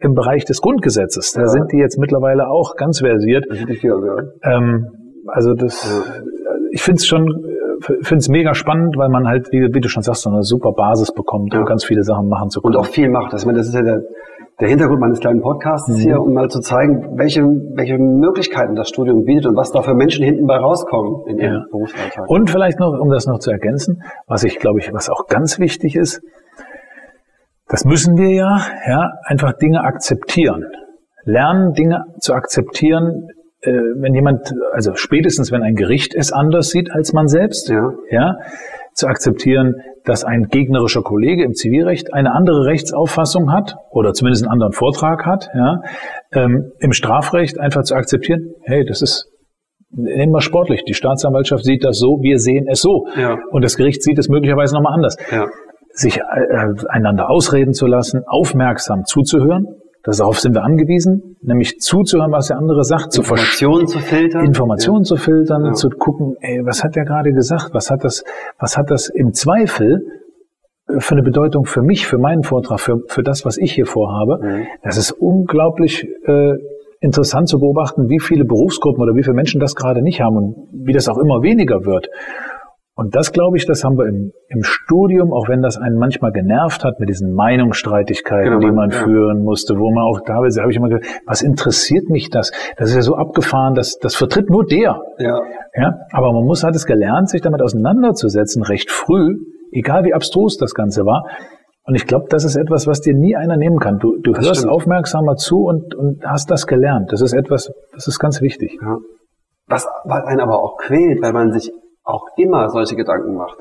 im 0.00 0.14
Bereich 0.14 0.44
des 0.44 0.60
Grundgesetzes, 0.60 1.32
da 1.32 1.42
Ja. 1.42 1.46
sind 1.46 1.72
die 1.72 1.78
jetzt 1.78 1.98
mittlerweile 1.98 2.48
auch 2.48 2.74
ganz 2.76 3.00
versiert. 3.00 3.44
Das 3.48 3.58
viel, 3.78 3.92
also, 3.92 4.06
Ähm, 4.42 4.86
also 5.28 5.54
das, 5.54 6.04
ich 6.72 6.82
finde 6.82 6.96
es 6.98 7.06
schon, 7.06 7.24
finde 7.80 8.16
es 8.16 8.28
mega 8.28 8.54
spannend, 8.54 8.96
weil 8.96 9.08
man 9.08 9.26
halt, 9.26 9.48
wie, 9.52 9.72
wie 9.74 9.80
du 9.80 9.88
schon 9.88 10.02
sagst, 10.02 10.22
so 10.22 10.30
eine 10.30 10.42
super 10.42 10.72
Basis 10.72 11.12
bekommt, 11.12 11.54
um 11.54 11.60
Ja. 11.60 11.66
ganz 11.66 11.84
viele 11.84 12.02
Sachen 12.02 12.28
machen 12.28 12.50
zu 12.50 12.60
und 12.60 12.72
können. 12.72 12.76
auch 12.76 12.86
viel 12.86 13.08
macht. 13.08 13.32
Das, 13.32 13.42
ich 13.42 13.46
meine, 13.46 13.58
das 13.58 13.68
ist 13.68 13.74
ja 13.74 13.82
der, 13.82 14.00
der 14.60 14.68
Hintergrund 14.68 15.00
meines 15.00 15.20
kleinen 15.20 15.40
Podcasts 15.42 15.88
Mhm. 15.88 15.94
hier, 15.96 16.20
um 16.20 16.32
mal 16.32 16.48
zu 16.48 16.60
zeigen, 16.60 17.18
welche, 17.18 17.42
welche 17.42 17.98
Möglichkeiten 17.98 18.74
das 18.74 18.88
Studium 18.88 19.24
bietet 19.24 19.46
und 19.46 19.56
was 19.56 19.70
da 19.72 19.82
für 19.82 19.94
Menschen 19.94 20.24
hinten 20.24 20.46
bei 20.46 20.56
rauskommen 20.56 21.26
in 21.26 21.38
ihrem 21.38 21.52
Ja. 21.54 21.64
Berufsalltag. 21.70 22.28
Und 22.30 22.50
vielleicht 22.50 22.78
noch, 22.80 22.98
um 22.98 23.10
das 23.10 23.26
noch 23.26 23.38
zu 23.38 23.50
ergänzen, 23.50 24.02
was 24.26 24.44
ich 24.44 24.58
glaube 24.58 24.78
ich, 24.80 24.92
was 24.92 25.10
auch 25.10 25.26
ganz 25.26 25.58
wichtig 25.58 25.96
ist, 25.96 26.22
das 27.68 27.84
müssen 27.84 28.16
wir 28.16 28.30
ja, 28.30 28.58
ja, 28.88 29.10
einfach 29.24 29.52
Dinge 29.54 29.82
akzeptieren. 29.82 30.64
Lernen, 31.24 31.72
Dinge 31.72 32.04
zu 32.20 32.32
akzeptieren, 32.34 33.28
äh, 33.60 33.70
wenn 33.70 34.14
jemand, 34.14 34.52
also 34.72 34.94
spätestens 34.94 35.50
wenn 35.52 35.62
ein 35.62 35.74
Gericht 35.74 36.14
es 36.14 36.32
anders 36.32 36.70
sieht 36.70 36.90
als 36.90 37.12
man 37.12 37.28
selbst, 37.28 37.68
Ja. 37.68 37.90
ja, 38.10 38.36
zu 38.94 39.08
akzeptieren, 39.08 39.74
dass 40.04 40.24
ein 40.24 40.44
gegnerischer 40.48 41.02
Kollege 41.02 41.44
im 41.44 41.52
Zivilrecht 41.52 42.14
eine 42.14 42.32
andere 42.32 42.64
Rechtsauffassung 42.64 43.52
hat 43.52 43.76
oder 43.90 44.14
zumindest 44.14 44.44
einen 44.44 44.52
anderen 44.52 44.72
Vortrag 44.72 45.26
hat, 45.26 45.50
ja, 45.54 45.80
ähm, 46.32 46.72
im 46.78 46.92
Strafrecht 46.92 47.58
einfach 47.60 47.82
zu 47.82 47.94
akzeptieren, 47.94 48.54
hey, 48.62 48.84
das 48.84 49.02
ist 49.02 49.30
Nehmen 49.90 50.32
wir 50.32 50.40
sportlich. 50.40 50.82
Die 50.84 50.94
Staatsanwaltschaft 50.94 51.64
sieht 51.64 51.84
das 51.84 51.98
so, 51.98 52.18
wir 52.20 52.38
sehen 52.38 52.66
es 52.68 52.80
so. 52.80 53.06
Ja. 53.16 53.38
Und 53.50 53.64
das 53.64 53.76
Gericht 53.76 54.02
sieht 54.02 54.18
es 54.18 54.28
möglicherweise 54.28 54.74
nochmal 54.74 54.92
anders. 54.92 55.16
Ja. 55.30 55.46
Sich 55.90 56.18
äh, 56.18 56.22
einander 56.88 57.30
ausreden 57.30 57.72
zu 57.72 57.86
lassen, 57.86 58.22
aufmerksam 58.26 59.04
zuzuhören, 59.06 59.64
darauf 60.12 60.38
sind 60.38 60.54
wir 60.54 60.62
angewiesen, 60.62 61.36
nämlich 61.42 61.80
zuzuhören, 61.80 62.30
was 62.32 62.48
der 62.48 62.58
andere 62.58 62.84
sagt, 62.84 63.12
zu. 63.12 63.22
Informationen 63.22 63.86
zu 63.86 63.98
filtern. 63.98 64.44
Informationen 64.44 65.04
zu 65.04 65.16
filtern, 65.16 65.64
Ja. 65.64 65.72
zu 65.72 65.90
gucken, 65.90 66.36
ey, 66.40 66.60
was 66.64 66.84
hat 66.84 66.94
der 66.96 67.04
gerade 67.04 67.32
gesagt? 67.32 67.70
Was 67.72 67.90
hat 67.90 68.04
das, 68.04 68.24
was 68.58 68.76
hat 68.78 68.90
das 68.90 69.08
im 69.08 69.32
Zweifel 69.32 70.02
äh, 70.88 71.00
für 71.00 71.12
eine 71.14 71.22
Bedeutung 71.22 71.64
für 71.64 71.82
mich, 71.82 72.06
für 72.06 72.18
meinen 72.18 72.42
Vortrag, 72.44 72.80
für, 72.80 73.00
für 73.08 73.22
das, 73.22 73.44
was 73.44 73.56
ich 73.58 73.72
hier 73.72 73.86
vorhabe? 73.86 74.38
Mhm. 74.42 74.66
Das 74.82 74.96
ist 74.96 75.10
unglaublich 75.12 76.06
äh, 76.26 76.52
interessant 77.00 77.48
zu 77.48 77.58
beobachten, 77.58 78.08
wie 78.08 78.20
viele 78.20 78.44
Berufsgruppen 78.44 79.02
oder 79.02 79.14
wie 79.14 79.22
viele 79.22 79.34
Menschen 79.34 79.60
das 79.60 79.74
gerade 79.74 80.02
nicht 80.02 80.20
haben 80.20 80.36
und 80.36 80.56
wie 80.72 80.92
das 80.92 81.08
auch 81.08 81.18
immer 81.18 81.42
weniger 81.42 81.84
wird. 81.84 82.08
Und 82.98 83.14
das 83.14 83.30
glaube 83.30 83.58
ich, 83.58 83.66
das 83.66 83.84
haben 83.84 83.98
wir 83.98 84.06
im, 84.06 84.32
im 84.48 84.62
Studium, 84.62 85.30
auch 85.34 85.48
wenn 85.48 85.60
das 85.60 85.76
einen 85.76 85.98
manchmal 85.98 86.32
genervt 86.32 86.82
hat 86.82 86.98
mit 86.98 87.10
diesen 87.10 87.34
Meinungsstreitigkeiten, 87.34 88.52
Genau, 88.52 88.58
die 88.60 88.72
man- 88.72 88.88
ja. 88.90 88.96
führen 89.04 89.44
musste, 89.44 89.74
wo 89.78 89.92
man 89.92 90.04
auch 90.04 90.20
teilweise 90.26 90.62
habe 90.62 90.70
ich 90.70 90.78
immer 90.78 90.88
gedacht, 90.88 91.06
was 91.26 91.42
interessiert 91.42 92.08
mich 92.08 92.30
das? 92.30 92.52
Das 92.78 92.88
ist 92.88 92.96
ja 92.96 93.02
so 93.02 93.14
abgefahren, 93.16 93.74
das, 93.74 93.98
das 93.98 94.14
vertritt 94.14 94.48
nur 94.48 94.64
der. 94.64 94.98
Ja. 95.18 95.40
Ja, 95.74 95.94
aber 96.12 96.32
man 96.32 96.44
muss 96.46 96.64
hat 96.64 96.74
es 96.74 96.86
gelernt, 96.86 97.28
sich 97.28 97.42
damit 97.42 97.60
auseinanderzusetzen, 97.60 98.62
recht 98.62 98.90
früh, 98.90 99.36
egal 99.72 100.04
wie 100.04 100.14
abstrus 100.14 100.56
das 100.56 100.72
Ganze 100.72 101.04
war. 101.04 101.26
Und 101.84 101.94
ich 101.96 102.06
glaube, 102.06 102.24
das 102.30 102.44
ist 102.44 102.56
etwas, 102.56 102.86
was 102.86 103.00
dir 103.02 103.14
nie 103.14 103.36
einer 103.36 103.58
nehmen 103.58 103.78
kann. 103.78 103.98
Du, 103.98 104.16
du 104.22 104.32
Das 104.32 104.44
hörst 104.46 104.60
stimmt. 104.60 104.72
aufmerksamer 104.72 105.36
zu 105.36 105.58
und, 105.64 105.94
und 105.94 106.24
hast 106.24 106.50
das 106.50 106.66
gelernt. 106.66 107.12
Das 107.12 107.20
ist 107.20 107.34
etwas, 107.34 107.70
das 107.92 108.08
ist 108.08 108.18
ganz 108.18 108.40
wichtig. 108.40 108.76
Ja. 108.82 108.96
Was 109.68 109.86
was 110.04 110.24
einen 110.24 110.40
aber 110.40 110.58
auch 110.62 110.78
quält, 110.78 111.20
weil 111.22 111.32
man 111.32 111.52
sich 111.52 111.70
auch 112.06 112.24
immer 112.36 112.70
solche 112.70 112.96
Gedanken 112.96 113.34
macht. 113.34 113.58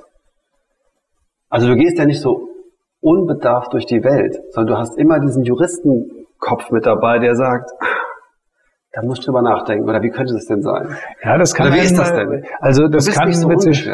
Also 1.49 1.67
du 1.67 1.75
gehst 1.75 1.97
ja 1.97 2.05
nicht 2.05 2.21
so 2.21 2.47
unbedarft 3.01 3.73
durch 3.73 3.85
die 3.85 4.03
Welt, 4.03 4.37
sondern 4.51 4.75
du 4.75 4.79
hast 4.79 4.97
immer 4.97 5.19
diesen 5.19 5.43
Juristenkopf 5.43 6.71
mit 6.71 6.85
dabei, 6.85 7.19
der 7.19 7.35
sagt, 7.35 7.71
Da 8.93 9.01
musst 9.03 9.23
du 9.23 9.25
drüber 9.25 9.41
nachdenken. 9.41 9.89
Oder 9.89 10.01
wie 10.01 10.09
könnte 10.09 10.33
das 10.33 10.45
denn 10.45 10.61
sein? 10.61 10.95
Ja, 11.21 11.37
das 11.37 11.53
kann. 11.53 11.67
Oder 11.67 11.75
wie 11.75 11.81
ist 11.81 11.97
das 11.97 12.13
denn? 12.13 12.45
Also 12.59 12.87
das 12.87 13.11
kann 13.11 13.27
nicht 13.27 13.39
so 13.39 13.49
mit 13.49 13.61
sich. 13.61 13.89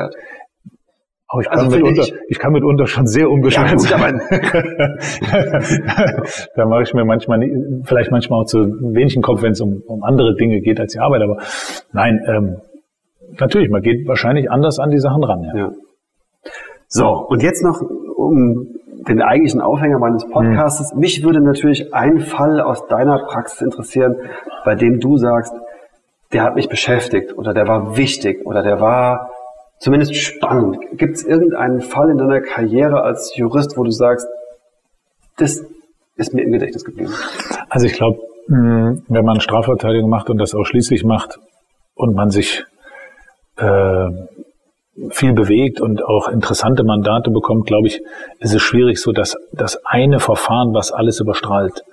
Oh, 1.34 1.40
ich, 1.40 1.48
kann 1.48 1.60
Also 1.60 1.72
mitunter, 1.72 2.04
finde 2.04 2.20
ich, 2.28 2.40
kann 2.40 2.52
mitunter 2.52 2.86
schon 2.88 3.08
sehr 3.08 3.30
unbeschwert 3.30 3.72
Ja, 3.72 3.80
sein. 3.80 4.22
da 6.56 6.66
mache 6.66 6.84
ich 6.84 6.94
mir 6.94 7.06
manchmal, 7.06 7.40
vielleicht 7.86 8.12
manchmal 8.12 8.42
auch 8.42 8.46
zu 8.46 8.60
wenig 8.60 9.16
im 9.16 9.22
Kopf, 9.22 9.42
wenn 9.42 9.54
es 9.54 9.62
um, 9.62 9.82
um 9.88 10.04
andere 10.04 10.36
Dinge 10.36 10.60
geht 10.60 10.80
als 10.80 10.92
die 10.92 11.00
Arbeit. 11.00 11.22
Aber 11.22 11.38
nein, 11.94 12.20
ähm, 12.28 12.58
natürlich, 13.40 13.70
man 13.70 13.82
geht 13.82 14.08
wahrscheinlich 14.08 14.50
anders 14.50 14.80
an 14.80 14.90
die 14.90 15.00
Sachen 15.00 15.24
ran. 15.24 15.44
Ja. 15.44 15.58
Ja. 15.58 15.72
So, 16.88 17.08
und 17.08 17.42
jetzt 17.42 17.64
noch 17.64 17.82
um 17.82 18.68
den 19.08 19.22
eigentlichen 19.22 19.62
Aufhänger 19.62 19.98
meines 20.00 20.26
Podcasts. 20.28 20.94
Mich 20.96 21.24
würde 21.24 21.42
natürlich 21.42 21.94
ein 21.94 22.20
Fall 22.20 22.62
aus 22.62 22.86
deiner 22.88 23.20
Praxis 23.26 23.62
interessieren, 23.62 24.16
bei 24.64 24.76
dem 24.76 25.00
du 25.00 25.18
sagst, 25.18 25.54
der 26.34 26.44
hat 26.44 26.56
mich 26.56 26.70
beschäftigt 26.70 27.38
oder 27.38 27.54
der 27.54 27.68
war 27.68 27.98
wichtig 27.98 28.46
oder 28.46 28.64
der 28.64 28.80
war 28.80 29.32
zumindest 29.80 30.16
spannend. 30.16 30.78
Gibt 30.94 31.16
es 31.16 31.26
irgendeinen 31.26 31.82
Fall 31.82 32.10
in 32.10 32.18
deiner 32.18 32.42
Karriere 32.42 33.02
als 33.02 33.36
Jurist, 33.36 33.78
wo 33.78 33.84
du 33.84 33.92
sagst, 33.92 34.28
das 35.38 35.66
ist 36.16 36.34
mir 36.34 36.44
im 36.44 36.52
Gedächtnis 36.52 36.86
geblieben? 36.86 37.12
Also 37.70 37.88
ich 37.88 37.94
glaube, 37.94 38.20
wenn 38.48 39.26
man 39.26 39.40
Strafverteidigung 39.40 40.10
macht 40.10 40.30
und 40.30 40.38
das 40.38 40.54
ausschließlich 40.54 41.04
macht 41.04 41.40
und 41.96 42.16
man 42.16 42.30
sich 42.30 42.66
äh, 43.58 44.10
viel 45.10 45.34
bewegt 45.34 45.82
und 45.82 46.04
auch 46.04 46.28
interessante 46.28 46.84
Mandate 46.84 47.32
bekommt, 47.32 47.66
glaube 47.66 47.88
ich, 47.88 48.02
ist 48.40 48.54
es 48.54 48.62
schwierig, 48.62 49.00
so 49.00 49.12
dass 49.12 49.38
das 49.54 49.80
eine 49.86 50.20
Verfahren, 50.20 50.74
was 50.74 50.92
alles 50.92 51.20
überstrahlt. 51.20 51.84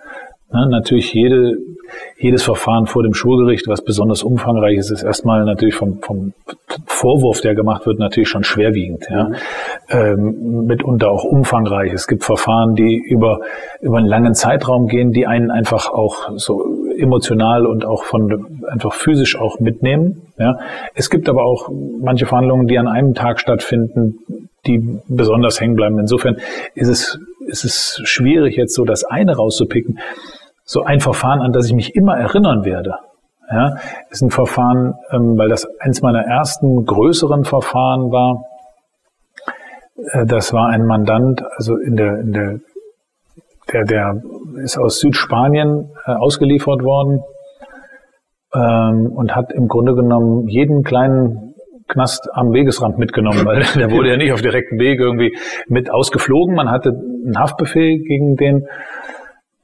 Ne, 0.51 0.67
natürlich 0.71 1.13
jede, 1.13 1.59
jedes 2.19 2.43
Verfahren 2.43 2.87
vor 2.87 3.03
dem 3.03 3.13
Schulgericht, 3.13 3.69
was 3.69 3.85
besonders 3.85 4.23
umfangreich 4.23 4.79
ist, 4.79 4.91
ist 4.91 5.03
erstmal 5.03 5.45
natürlich 5.45 5.75
vom, 5.75 6.01
vom 6.01 6.33
Vorwurf, 6.87 7.43
der 7.43 7.55
gemacht 7.55 7.85
wird, 7.85 7.99
natürlich 7.99 8.31
schon 8.31 8.45
schwerwiegend. 8.45 9.07
Ja. 9.11 9.31
Ähm, 9.91 10.65
mitunter 10.67 11.11
auch 11.11 11.25
umfangreich. 11.25 11.93
Es 11.93 12.07
gibt 12.07 12.25
Verfahren, 12.25 12.75
die 12.75 12.97
über, 12.97 13.41
über 13.83 13.99
einen 13.99 14.07
langen 14.07 14.35
Zeitraum 14.35 14.87
gehen, 14.87 15.13
die 15.13 15.27
einen 15.27 15.51
einfach 15.51 15.91
auch 15.91 16.31
so 16.37 16.65
emotional 16.99 17.67
und 17.67 17.85
auch 17.85 18.05
von 18.05 18.63
einfach 18.69 18.93
physisch 18.93 19.39
auch 19.39 19.61
mitnehmen. 19.61 20.23
Ja. 20.39 20.59
Es 20.95 21.11
gibt 21.11 21.29
aber 21.29 21.45
auch 21.45 21.71
manche 22.01 22.27
Verhandlungen, 22.27 22.67
die 22.67 22.79
an 22.79 22.89
einem 22.89 23.15
Tag 23.15 23.41
stattfinden, 23.41 24.49
die 24.67 25.01
besonders 25.09 25.61
hängen 25.61 25.77
bleiben. 25.77 25.99
Insofern 25.99 26.37
ist 26.75 26.89
es, 26.89 27.19
ist 27.47 27.65
es 27.65 28.01
schwierig, 28.05 28.57
jetzt 28.57 28.75
so 28.75 28.85
das 28.85 29.05
eine 29.05 29.37
rauszupicken. 29.37 29.99
So 30.65 30.83
ein 30.83 31.01
Verfahren, 31.01 31.41
an 31.41 31.53
das 31.53 31.67
ich 31.67 31.73
mich 31.73 31.95
immer 31.95 32.17
erinnern 32.17 32.65
werde, 32.65 32.97
ja, 33.51 33.77
ist 34.11 34.21
ein 34.21 34.31
Verfahren, 34.31 34.95
ähm, 35.11 35.39
weil 35.39 35.49
das 35.49 35.67
eins 35.81 36.03
meiner 36.03 36.21
ersten 36.21 36.85
größeren 36.85 37.45
Verfahren 37.45 38.13
war. 38.13 38.45
Äh, 40.13 40.27
das 40.27 40.53
war 40.53 40.69
ein 40.69 40.85
Mandant, 40.85 41.43
also 41.57 41.77
in 41.77 41.97
der, 41.97 42.19
in 42.19 42.33
der, 42.35 42.61
der, 43.73 43.85
der 43.85 44.23
ist 44.63 44.79
aus 44.79 45.01
Südspanien 45.01 45.91
äh, 46.07 46.13
ausgeliefert 46.13 46.83
worden 46.83 47.23
ähm, 48.55 49.13
und 49.15 49.35
hat 49.35 49.53
im 49.53 49.69
Grunde 49.69 49.95
genommen 49.95 50.49
jeden 50.49 50.83
kleinen 50.83 51.55
Knast 51.89 52.29
am 52.33 52.53
Wegesrand 52.53 52.99
mitgenommen, 52.99 53.45
weil 53.45 53.63
der 53.77 53.91
wurde 53.91 54.11
ja 54.11 54.17
nicht 54.17 54.33
auf 54.33 54.43
direktem 54.43 54.79
Weg 54.79 55.01
irgendwie 55.01 55.37
mit 55.69 55.91
ausgeflogen. 55.91 56.55
Man 56.55 56.71
hatte 56.71 56.91
einen 56.91 57.39
Haftbefehl 57.39 57.99
gegen 57.99 58.37
den, 58.37 58.67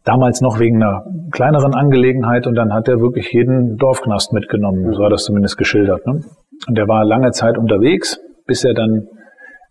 damals 0.05 0.41
noch 0.41 0.59
wegen 0.59 0.83
einer 0.83 1.05
kleineren 1.31 1.75
Angelegenheit 1.75 2.47
und 2.47 2.55
dann 2.55 2.73
hat 2.73 2.89
er 2.89 3.01
wirklich 3.01 3.33
jeden 3.33 3.77
Dorfknast 3.77 4.33
mitgenommen. 4.33 4.93
So 4.93 5.01
war 5.01 5.11
das 5.11 5.25
zumindest 5.25 5.57
geschildert. 5.57 6.07
Ne? 6.07 6.23
Und 6.67 6.79
der 6.79 6.89
war 6.89 7.05
lange 7.05 7.31
Zeit 7.33 7.59
unterwegs, 7.59 8.21
bis 8.47 8.65
er 8.65 8.75
dann 8.75 9.09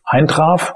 eintraf 0.04 0.76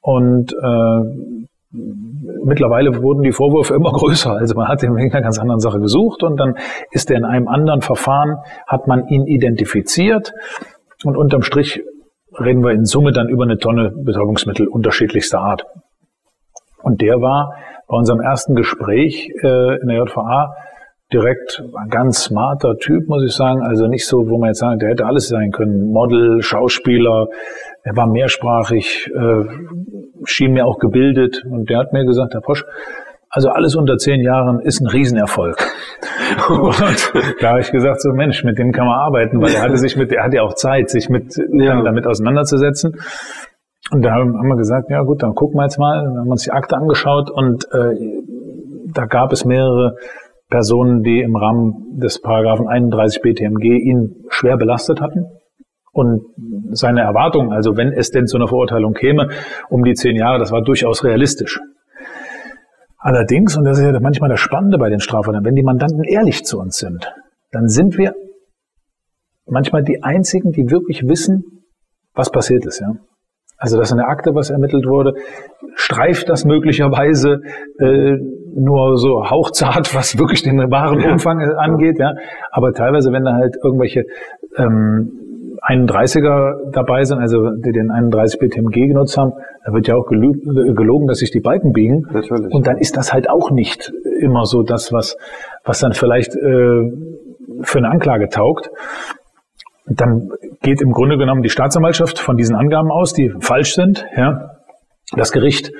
und 0.00 0.52
äh, 0.52 1.46
mittlerweile 1.72 3.02
wurden 3.02 3.22
die 3.22 3.32
Vorwürfe 3.32 3.74
immer 3.74 3.92
größer. 3.92 4.32
Also 4.32 4.54
man 4.54 4.68
hat 4.68 4.82
ihn 4.82 4.94
wegen 4.96 5.12
einer 5.12 5.22
ganz 5.22 5.38
anderen 5.38 5.60
Sache 5.60 5.80
gesucht 5.80 6.22
und 6.22 6.36
dann 6.36 6.56
ist 6.90 7.10
er 7.10 7.18
in 7.18 7.24
einem 7.24 7.48
anderen 7.48 7.80
Verfahren, 7.80 8.38
hat 8.66 8.86
man 8.86 9.06
ihn 9.08 9.26
identifiziert 9.26 10.32
und 11.04 11.16
unterm 11.16 11.42
Strich 11.42 11.82
reden 12.38 12.62
wir 12.62 12.70
in 12.70 12.84
Summe 12.84 13.12
dann 13.12 13.28
über 13.28 13.44
eine 13.44 13.58
Tonne 13.58 13.90
Betäubungsmittel 13.90 14.68
unterschiedlichster 14.68 15.40
Art. 15.40 15.66
Und 16.82 17.00
der 17.00 17.20
war 17.20 17.54
bei 17.88 17.96
unserem 17.96 18.20
ersten 18.20 18.54
Gespräch 18.54 19.30
äh, 19.42 19.80
in 19.80 19.88
der 19.88 19.98
JVA 19.98 20.54
direkt 21.12 21.62
ein 21.76 21.88
ganz 21.88 22.24
smarter 22.24 22.76
Typ, 22.76 23.08
muss 23.08 23.24
ich 23.24 23.32
sagen. 23.32 23.62
Also 23.62 23.86
nicht 23.86 24.06
so, 24.06 24.28
wo 24.28 24.38
man 24.38 24.48
jetzt 24.48 24.60
sagt, 24.60 24.82
der 24.82 24.90
hätte 24.90 25.06
alles 25.06 25.28
sein 25.28 25.50
können. 25.50 25.90
Model, 25.90 26.40
Schauspieler, 26.42 27.28
er 27.82 27.96
war 27.96 28.06
mehrsprachig, 28.06 29.10
äh, 29.14 29.44
schien 30.24 30.52
mir 30.52 30.66
auch 30.66 30.78
gebildet. 30.78 31.44
Und 31.50 31.68
der 31.70 31.78
hat 31.78 31.92
mir 31.92 32.04
gesagt, 32.04 32.34
Herr 32.34 32.40
Posch, 32.40 32.64
also 33.28 33.48
alles 33.48 33.76
unter 33.76 33.96
zehn 33.96 34.20
Jahren 34.22 34.60
ist 34.60 34.80
ein 34.80 34.88
Riesenerfolg. 34.88 35.56
Und 36.48 37.12
da 37.40 37.50
habe 37.50 37.60
ich 37.60 37.70
gesagt, 37.70 38.00
so 38.00 38.10
Mensch, 38.12 38.42
mit 38.44 38.58
dem 38.58 38.72
kann 38.72 38.86
man 38.86 38.98
arbeiten, 38.98 39.40
weil 39.40 39.52
er 39.54 39.62
hatte 39.62 39.76
sich 39.76 39.96
mit, 39.96 40.12
er 40.12 40.24
hat 40.24 40.34
ja 40.34 40.42
auch 40.42 40.54
Zeit, 40.54 40.90
sich 40.90 41.08
mit 41.08 41.36
Ja. 41.52 41.80
damit 41.82 42.06
auseinanderzusetzen. 42.06 42.96
Und 43.92 44.02
da 44.02 44.12
haben 44.12 44.32
wir 44.32 44.56
gesagt, 44.56 44.90
ja 44.90 45.02
gut, 45.02 45.22
dann 45.22 45.34
gucken 45.34 45.58
wir 45.58 45.64
jetzt 45.64 45.78
mal. 45.78 46.04
Dann 46.04 46.18
haben 46.18 46.26
wir 46.26 46.32
uns 46.32 46.44
die 46.44 46.52
Akte 46.52 46.76
angeschaut 46.76 47.30
und 47.30 47.64
äh, 47.72 47.96
da 48.92 49.06
gab 49.06 49.32
es 49.32 49.44
mehrere 49.44 49.96
Personen, 50.50 51.02
die 51.02 51.20
im 51.20 51.36
Rahmen 51.36 51.98
des 51.98 52.20
Paragraphen 52.20 52.68
31 52.68 53.22
BTMG 53.22 53.64
ihn 53.64 54.24
schwer 54.28 54.56
belastet 54.56 55.00
hatten. 55.00 55.26
Und 55.92 56.22
seine 56.72 57.00
Erwartung, 57.00 57.52
also 57.52 57.76
wenn 57.76 57.92
es 57.92 58.10
denn 58.10 58.26
zu 58.26 58.36
einer 58.36 58.46
Verurteilung 58.46 58.92
käme, 58.92 59.28
um 59.70 59.82
die 59.82 59.94
zehn 59.94 60.16
Jahre, 60.16 60.38
das 60.38 60.52
war 60.52 60.62
durchaus 60.62 61.02
realistisch. 61.04 61.60
Allerdings, 62.98 63.56
und 63.56 63.64
das 63.64 63.78
ist 63.78 63.84
ja 63.84 63.98
manchmal 63.98 64.28
das 64.28 64.40
Spannende 64.40 64.76
bei 64.78 64.90
den 64.90 65.00
Strafverfahren, 65.00 65.44
wenn 65.44 65.54
die 65.54 65.62
Mandanten 65.62 66.04
ehrlich 66.04 66.44
zu 66.44 66.58
uns 66.58 66.76
sind, 66.76 67.12
dann 67.50 67.66
sind 67.66 67.96
wir 67.96 68.14
manchmal 69.46 69.82
die 69.82 70.02
Einzigen, 70.02 70.52
die 70.52 70.70
wirklich 70.70 71.02
wissen, 71.08 71.64
was 72.14 72.30
passiert 72.30 72.66
ist. 72.66 72.80
Ja? 72.80 72.92
Also 73.56 73.78
dass 73.78 73.90
in 73.90 73.98
der 73.98 74.08
Akte 74.08 74.34
was 74.34 74.50
ermittelt 74.50 74.86
wurde, 74.86 75.14
streift 75.74 76.28
das 76.28 76.44
möglicherweise 76.44 77.40
äh, 77.78 78.16
nur 78.54 78.96
so 78.98 79.28
hauchzart, 79.30 79.94
was 79.94 80.18
wirklich 80.18 80.42
den 80.42 80.58
wahren 80.70 81.04
Umfang 81.04 81.40
äh, 81.40 81.54
angeht. 81.56 81.98
Ja? 81.98 82.14
Aber 82.50 82.72
teilweise, 82.72 83.12
wenn 83.12 83.24
da 83.24 83.34
halt 83.34 83.56
irgendwelche 83.62 84.04
ähm, 84.56 85.12
31er 85.68 86.70
dabei 86.72 87.04
sind, 87.04 87.18
also 87.18 87.50
die 87.50 87.72
den 87.72 87.90
31 87.90 88.38
BTMG 88.40 88.88
genutzt 88.88 89.18
haben, 89.18 89.32
da 89.64 89.72
wird 89.72 89.88
ja 89.88 89.94
auch 89.94 90.08
gelü- 90.08 90.74
gelogen, 90.74 91.06
dass 91.06 91.18
sich 91.18 91.30
die 91.30 91.40
Balken 91.40 91.72
biegen. 91.72 92.06
Natürlich. 92.10 92.52
Und 92.54 92.66
dann 92.66 92.78
ist 92.78 92.96
das 92.96 93.12
halt 93.12 93.28
auch 93.28 93.50
nicht 93.50 93.92
immer 94.20 94.46
so 94.46 94.62
das, 94.62 94.92
was, 94.92 95.16
was 95.64 95.80
dann 95.80 95.92
vielleicht 95.92 96.34
äh, 96.34 96.90
für 97.62 97.78
eine 97.78 97.90
Anklage 97.90 98.28
taugt. 98.28 98.70
Dann 99.86 100.30
geht 100.62 100.80
im 100.80 100.92
Grunde 100.92 101.18
genommen 101.18 101.42
die 101.42 101.48
Staatsanwaltschaft 101.50 102.18
von 102.18 102.36
diesen 102.36 102.54
Angaben 102.56 102.90
aus, 102.90 103.12
die 103.12 103.30
falsch 103.40 103.74
sind. 103.74 104.06
Ja. 104.16 104.52
Das 105.16 105.32
Gericht 105.32 105.72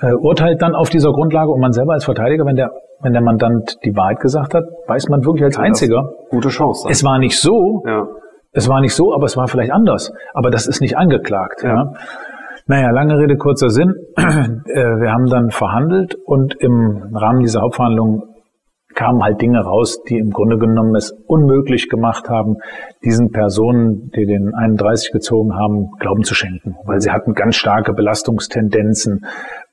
äh, 0.00 0.12
urteilt 0.12 0.62
dann 0.62 0.74
auf 0.74 0.90
dieser 0.90 1.12
Grundlage 1.12 1.50
und 1.50 1.60
man 1.60 1.72
selber 1.72 1.92
als 1.94 2.04
Verteidiger, 2.04 2.44
wenn 2.46 2.56
der, 2.56 2.70
wenn 3.00 3.12
der 3.12 3.22
Mandant 3.22 3.76
die 3.84 3.96
Wahrheit 3.96 4.20
gesagt 4.20 4.54
hat, 4.54 4.64
weiß 4.86 5.08
man 5.08 5.24
wirklich 5.24 5.44
als 5.44 5.58
Einziger, 5.58 6.10
Gute 6.30 6.48
Chance. 6.48 6.82
sein. 6.82 6.92
es 6.92 7.04
war 7.04 7.18
nicht 7.18 7.38
so, 7.38 7.82
ja. 7.86 8.06
es 8.52 8.68
war 8.68 8.80
nicht 8.80 8.94
so, 8.94 9.14
aber 9.14 9.24
es 9.24 9.36
war 9.36 9.48
vielleicht 9.48 9.72
anders. 9.72 10.12
Aber 10.34 10.50
das 10.50 10.66
ist 10.66 10.80
nicht 10.80 10.96
angeklagt. 10.96 11.62
Ja. 11.62 11.74
Ja. 11.74 11.92
Naja, 12.66 12.90
lange 12.90 13.16
Rede, 13.18 13.36
kurzer 13.36 13.70
Sinn. 13.70 13.94
Äh, 14.16 15.00
Wir 15.00 15.10
haben 15.12 15.26
dann 15.26 15.50
verhandelt 15.50 16.14
und 16.26 16.54
im 16.60 17.10
Rahmen 17.14 17.40
dieser 17.40 17.62
Hauptverhandlungen 17.62 18.22
kamen 18.94 19.22
halt 19.22 19.40
Dinge 19.40 19.60
raus, 19.60 20.02
die 20.08 20.18
im 20.18 20.30
Grunde 20.30 20.58
genommen 20.58 20.94
es 20.96 21.12
unmöglich 21.26 21.88
gemacht 21.88 22.28
haben, 22.28 22.56
diesen 23.04 23.30
Personen, 23.30 24.10
die 24.14 24.26
den 24.26 24.52
31 24.54 25.12
gezogen 25.12 25.54
haben, 25.54 25.90
Glauben 26.00 26.24
zu 26.24 26.34
schenken, 26.34 26.74
weil 26.84 27.00
sie 27.00 27.10
hatten 27.10 27.32
ganz 27.32 27.54
starke 27.56 27.92
Belastungstendenzen. 27.94 29.24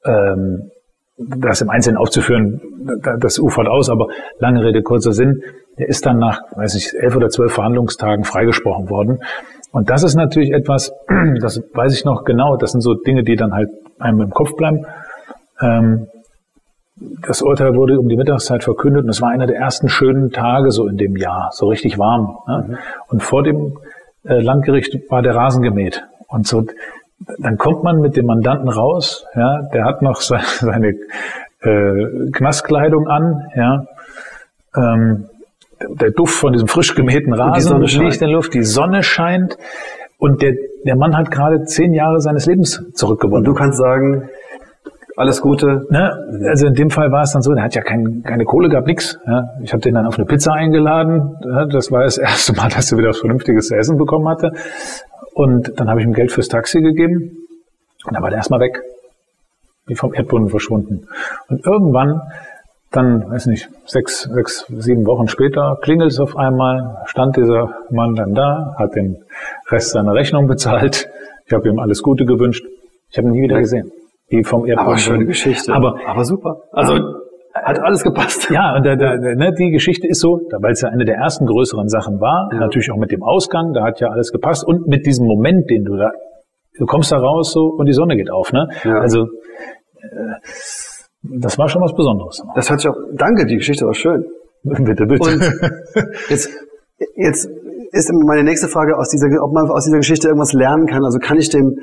Ähm, 0.05 0.71
das 1.17 1.61
im 1.61 1.69
Einzelnen 1.69 1.97
aufzuführen, 1.97 2.61
da- 3.01 3.15
das 3.17 3.39
ufert 3.39 3.67
aus, 3.67 3.89
aber 3.89 4.07
lange 4.39 4.63
Rede, 4.63 4.81
kurzer 4.83 5.13
Sinn, 5.13 5.41
der 5.79 5.87
ist 5.87 6.05
dann 6.05 6.19
nach, 6.19 6.41
weiß 6.55 6.75
ich, 6.75 6.93
elf 6.93 7.15
oder 7.15 7.29
zwölf 7.29 7.53
Verhandlungstagen 7.53 8.25
freigesprochen 8.25 8.89
worden. 8.89 9.19
Und 9.71 9.89
das 9.89 10.03
ist 10.03 10.15
natürlich 10.15 10.51
etwas, 10.51 10.93
das 11.41 11.61
weiß 11.73 11.93
ich 11.93 12.03
noch 12.05 12.25
genau, 12.25 12.57
das 12.57 12.71
sind 12.71 12.81
so 12.81 12.95
Dinge, 12.95 13.23
die 13.23 13.35
dann 13.37 13.53
halt 13.53 13.69
einem 13.99 14.21
im 14.21 14.31
Kopf 14.31 14.55
bleiben. 14.57 14.85
Ähm, 15.61 16.07
das 17.27 17.41
Urteil 17.41 17.75
wurde 17.75 17.99
um 17.99 18.07
die 18.07 18.15
Mittagszeit 18.15 18.63
verkündet 18.63 19.03
und 19.03 19.09
es 19.09 19.21
war 19.21 19.29
einer 19.29 19.47
der 19.47 19.57
ersten 19.57 19.89
schönen 19.89 20.31
Tage 20.31 20.71
so 20.71 20.87
in 20.87 20.97
dem 20.97 21.15
Jahr, 21.17 21.49
so 21.51 21.67
richtig 21.67 21.97
warm. 21.97 22.37
Ne? 22.47 22.77
Und 23.07 23.21
vor 23.21 23.43
dem 23.43 23.77
äh, 24.23 24.39
Landgericht 24.41 25.09
war 25.09 25.21
der 25.21 25.35
Rasen 25.35 25.61
gemäht. 25.61 26.03
Und 26.27 26.47
so, 26.47 26.63
dann 27.39 27.57
kommt 27.57 27.83
man 27.83 27.99
mit 28.01 28.15
dem 28.17 28.25
Mandanten 28.25 28.69
raus, 28.69 29.25
ja, 29.35 29.61
der 29.73 29.85
hat 29.85 30.01
noch 30.01 30.21
se- 30.21 30.39
seine 30.59 30.89
äh, 31.61 32.31
Knastkleidung 32.31 33.07
an, 33.07 33.45
ja, 33.55 33.85
ähm, 34.75 35.25
der 35.89 36.11
Duft 36.11 36.35
von 36.35 36.53
diesem 36.53 36.67
frisch 36.67 36.95
gemähten 36.95 37.33
Rasen 37.33 37.71
liegt 37.81 38.21
in 38.21 38.27
der 38.27 38.35
Luft, 38.35 38.53
die 38.53 38.63
Sonne 38.63 39.03
scheint 39.03 39.57
und 40.17 40.41
der, 40.41 40.53
der 40.85 40.95
Mann 40.95 41.15
hat 41.17 41.31
gerade 41.31 41.63
zehn 41.65 41.93
Jahre 41.93 42.21
seines 42.21 42.45
Lebens 42.45 42.81
zurückgewonnen. 42.93 43.39
Und 43.39 43.43
du 43.45 43.53
kannst 43.53 43.77
sagen, 43.77 44.29
alles 45.17 45.41
Gute. 45.41 45.85
Ne? 45.89 46.11
Also 46.49 46.67
in 46.67 46.73
dem 46.73 46.89
Fall 46.89 47.11
war 47.11 47.23
es 47.23 47.31
dann 47.33 47.41
so, 47.41 47.53
der 47.53 47.63
hat 47.63 47.75
ja 47.75 47.81
kein, 47.81 48.23
keine 48.23 48.45
Kohle 48.45 48.69
gehabt, 48.69 48.87
nix. 48.87 49.17
Ja? 49.27 49.43
Ich 49.61 49.71
habe 49.73 49.81
den 49.81 49.95
dann 49.95 50.05
auf 50.05 50.17
eine 50.17 50.25
Pizza 50.25 50.53
eingeladen. 50.53 51.37
Ja? 51.43 51.65
Das 51.65 51.91
war 51.91 52.03
das 52.03 52.17
erste 52.17 52.53
Mal, 52.53 52.69
dass 52.75 52.91
er 52.91 52.97
wieder 52.97 53.09
was 53.09 53.19
Vernünftiges 53.19 53.67
zu 53.67 53.75
essen 53.75 53.97
bekommen 53.97 54.27
hatte. 54.27 54.51
Und 55.35 55.79
dann 55.79 55.89
habe 55.89 55.99
ich 55.99 56.05
ihm 56.05 56.13
Geld 56.13 56.31
fürs 56.31 56.47
Taxi 56.47 56.81
gegeben. 56.81 57.45
Und 58.05 58.13
dann 58.13 58.23
war 58.23 58.29
der 58.29 58.37
erstmal 58.37 58.61
weg. 58.61 58.81
Wie 59.85 59.95
vom 59.95 60.13
Erdboden 60.13 60.49
verschwunden. 60.49 61.07
Und 61.49 61.65
irgendwann, 61.65 62.21
dann, 62.91 63.29
weiß 63.29 63.47
nicht, 63.47 63.69
sechs, 63.85 64.23
sechs, 64.23 64.65
sieben 64.69 65.05
Wochen 65.05 65.27
später, 65.27 65.77
klingelt 65.81 66.11
es 66.11 66.19
auf 66.19 66.37
einmal, 66.37 67.03
stand 67.05 67.35
dieser 67.35 67.75
Mann 67.91 68.15
dann 68.15 68.33
da, 68.33 68.75
hat 68.79 68.95
den 68.95 69.17
Rest 69.69 69.91
seiner 69.91 70.13
Rechnung 70.13 70.47
bezahlt. 70.47 71.09
Ich 71.45 71.53
habe 71.53 71.67
ihm 71.67 71.79
alles 71.79 72.01
Gute 72.01 72.25
gewünscht. 72.25 72.65
Ich 73.11 73.17
habe 73.17 73.27
ihn 73.27 73.33
nie 73.33 73.41
wieder 73.41 73.59
gesehen 73.59 73.91
die 74.31 74.43
vom 74.43 74.65
Erdboden. 74.65 74.87
Aber 74.87 74.97
schöne 74.97 75.25
Geschichte. 75.25 75.73
Aber, 75.73 75.99
aber 76.05 76.25
super. 76.25 76.61
Also 76.71 76.95
hat 77.63 77.79
alles 77.79 78.03
gepasst. 78.03 78.49
Ja, 78.49 78.75
und 78.75 78.85
da, 78.85 78.95
da, 78.95 79.15
ne, 79.15 79.53
die 79.57 79.71
Geschichte 79.71 80.07
ist 80.07 80.19
so, 80.19 80.41
weil 80.59 80.73
es 80.73 80.81
ja 80.81 80.89
eine 80.89 81.05
der 81.05 81.15
ersten 81.15 81.45
größeren 81.45 81.87
Sachen 81.87 82.19
war, 82.19 82.49
ja. 82.51 82.59
natürlich 82.59 82.91
auch 82.91 82.97
mit 82.97 83.11
dem 83.11 83.23
Ausgang, 83.23 83.73
da 83.73 83.83
hat 83.83 83.99
ja 84.01 84.09
alles 84.09 84.31
gepasst 84.31 84.67
und 84.67 84.87
mit 84.87 85.05
diesem 85.05 85.25
Moment, 85.25 85.69
den 85.69 85.83
du 85.85 85.95
da, 85.95 86.11
du 86.77 86.85
kommst 86.85 87.11
da 87.11 87.17
raus 87.17 87.53
so 87.53 87.73
und 87.77 87.85
die 87.85 87.93
Sonne 87.93 88.17
geht 88.17 88.29
auf, 88.29 88.51
ne? 88.51 88.67
Ja. 88.83 88.99
Also 88.99 89.21
äh, 90.01 90.35
das 91.23 91.57
war 91.57 91.69
schon 91.69 91.81
was 91.81 91.95
Besonderes. 91.95 92.43
Das 92.55 92.69
hat 92.69 92.81
sich 92.81 92.89
auch, 92.89 92.97
danke, 93.13 93.45
die 93.45 93.55
Geschichte 93.55 93.85
war 93.85 93.93
schön. 93.93 94.25
bitte, 94.63 95.05
bitte. 95.05 95.23
Und 95.23 95.41
jetzt, 96.29 96.49
jetzt 97.15 97.49
ist 97.91 98.11
meine 98.27 98.43
nächste 98.43 98.67
Frage 98.67 98.97
aus 98.97 99.09
dieser, 99.09 99.27
ob 99.41 99.53
man 99.53 99.69
aus 99.69 99.85
dieser 99.85 99.97
Geschichte 99.97 100.27
irgendwas 100.27 100.53
lernen 100.53 100.85
kann. 100.85 101.03
Also 101.03 101.19
kann 101.19 101.37
ich 101.37 101.49
dem 101.49 101.77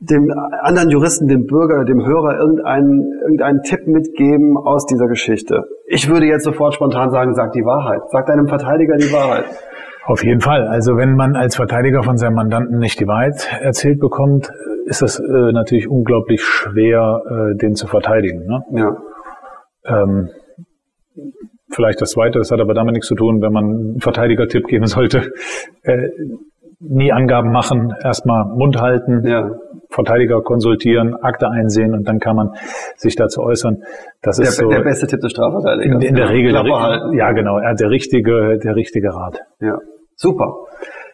dem 0.00 0.30
anderen 0.62 0.90
Juristen, 0.90 1.28
dem 1.28 1.46
Bürger, 1.46 1.84
dem 1.84 2.04
Hörer 2.04 2.38
irgendeinen, 2.38 3.12
irgendeinen 3.22 3.62
Tipp 3.62 3.86
mitgeben 3.86 4.56
aus 4.56 4.86
dieser 4.86 5.06
Geschichte? 5.06 5.64
Ich 5.86 6.08
würde 6.08 6.26
jetzt 6.26 6.44
sofort 6.44 6.74
spontan 6.74 7.10
sagen, 7.10 7.34
sag 7.34 7.52
die 7.52 7.64
Wahrheit. 7.64 8.02
Sag 8.10 8.26
deinem 8.26 8.48
Verteidiger 8.48 8.96
die 8.96 9.12
Wahrheit. 9.12 9.44
Auf 10.06 10.22
jeden 10.22 10.40
Fall. 10.40 10.66
Also 10.66 10.96
wenn 10.96 11.16
man 11.16 11.34
als 11.34 11.56
Verteidiger 11.56 12.02
von 12.02 12.18
seinem 12.18 12.34
Mandanten 12.34 12.78
nicht 12.78 13.00
die 13.00 13.06
Wahrheit 13.06 13.48
erzählt 13.60 14.00
bekommt, 14.00 14.50
ist 14.84 15.00
das 15.00 15.18
äh, 15.18 15.52
natürlich 15.52 15.88
unglaublich 15.88 16.42
schwer, 16.42 17.22
äh, 17.26 17.56
den 17.56 17.74
zu 17.74 17.86
verteidigen. 17.86 18.46
Ne? 18.46 18.62
Ja. 18.72 18.96
Ähm, 19.86 20.28
vielleicht 21.70 22.02
das 22.02 22.10
Zweite, 22.10 22.38
das 22.38 22.50
hat 22.50 22.60
aber 22.60 22.74
damit 22.74 22.92
nichts 22.92 23.08
zu 23.08 23.14
tun, 23.14 23.40
wenn 23.40 23.52
man 23.52 23.64
einen 23.64 24.00
Verteidiger-Tipp 24.00 24.66
geben 24.66 24.86
sollte. 24.86 25.32
Äh, 25.82 26.08
nie 26.80 27.12
Angaben 27.12 27.50
machen, 27.50 27.94
erstmal 28.02 28.44
Mund 28.44 28.80
halten, 28.80 29.26
ja. 29.26 29.50
Verteidiger 29.94 30.42
konsultieren, 30.42 31.14
Akte 31.14 31.48
einsehen 31.48 31.94
und 31.94 32.08
dann 32.08 32.18
kann 32.18 32.36
man 32.36 32.50
sich 32.96 33.14
dazu 33.14 33.42
äußern. 33.42 33.82
Das 34.22 34.36
der, 34.36 34.48
ist 34.48 34.56
so 34.56 34.68
der 34.68 34.80
beste 34.80 35.06
Tipp 35.06 35.20
des 35.20 35.30
Strafverteidigers. 35.30 36.02
In, 36.02 36.08
in 36.08 36.14
der 36.16 36.28
Regel, 36.30 36.52
der, 36.52 37.10
ja 37.14 37.32
genau, 37.32 37.58
er 37.58 37.74
der 37.74 37.90
richtige, 37.90 38.58
der 38.58 38.74
richtige 38.74 39.14
Rat. 39.14 39.40
Ja, 39.60 39.78
super. 40.16 40.54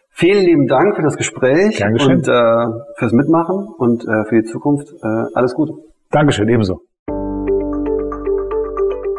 Vielen 0.09 0.45
lieben 0.45 0.67
Dank 0.67 0.95
für 0.95 1.03
das 1.03 1.15
Gespräch 1.15 1.77
Dankeschön. 1.77 2.17
und 2.17 2.27
äh, 2.27 2.65
fürs 2.97 3.13
Mitmachen 3.13 3.67
und 3.77 4.03
äh, 4.03 4.25
für 4.27 4.41
die 4.41 4.43
Zukunft. 4.43 4.91
Äh, 5.03 5.07
alles 5.33 5.53
Gute. 5.53 5.73
Dankeschön, 6.09 6.49
ebenso. 6.49 6.81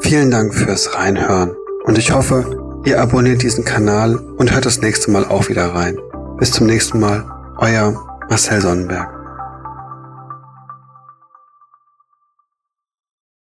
Vielen 0.01 0.31
Dank 0.31 0.53
fürs 0.55 0.99
Reinhören 0.99 1.53
und 1.85 1.99
ich 1.99 2.13
hoffe, 2.15 2.45
ihr 2.85 3.01
abonniert 3.01 3.43
diesen 3.43 3.65
Kanal 3.65 4.19
und 4.37 4.53
hört 4.53 4.67
das 4.67 4.83
nächste 4.83 5.11
Mal 5.11 5.25
auch 5.25 5.49
wieder 5.49 5.67
rein. 5.67 5.97
Bis 6.39 6.53
zum 6.53 6.67
nächsten 6.67 7.01
Mal, 7.01 7.25
euer 7.59 7.95
Marcel 8.29 8.61
Sonnenberg. 8.61 9.22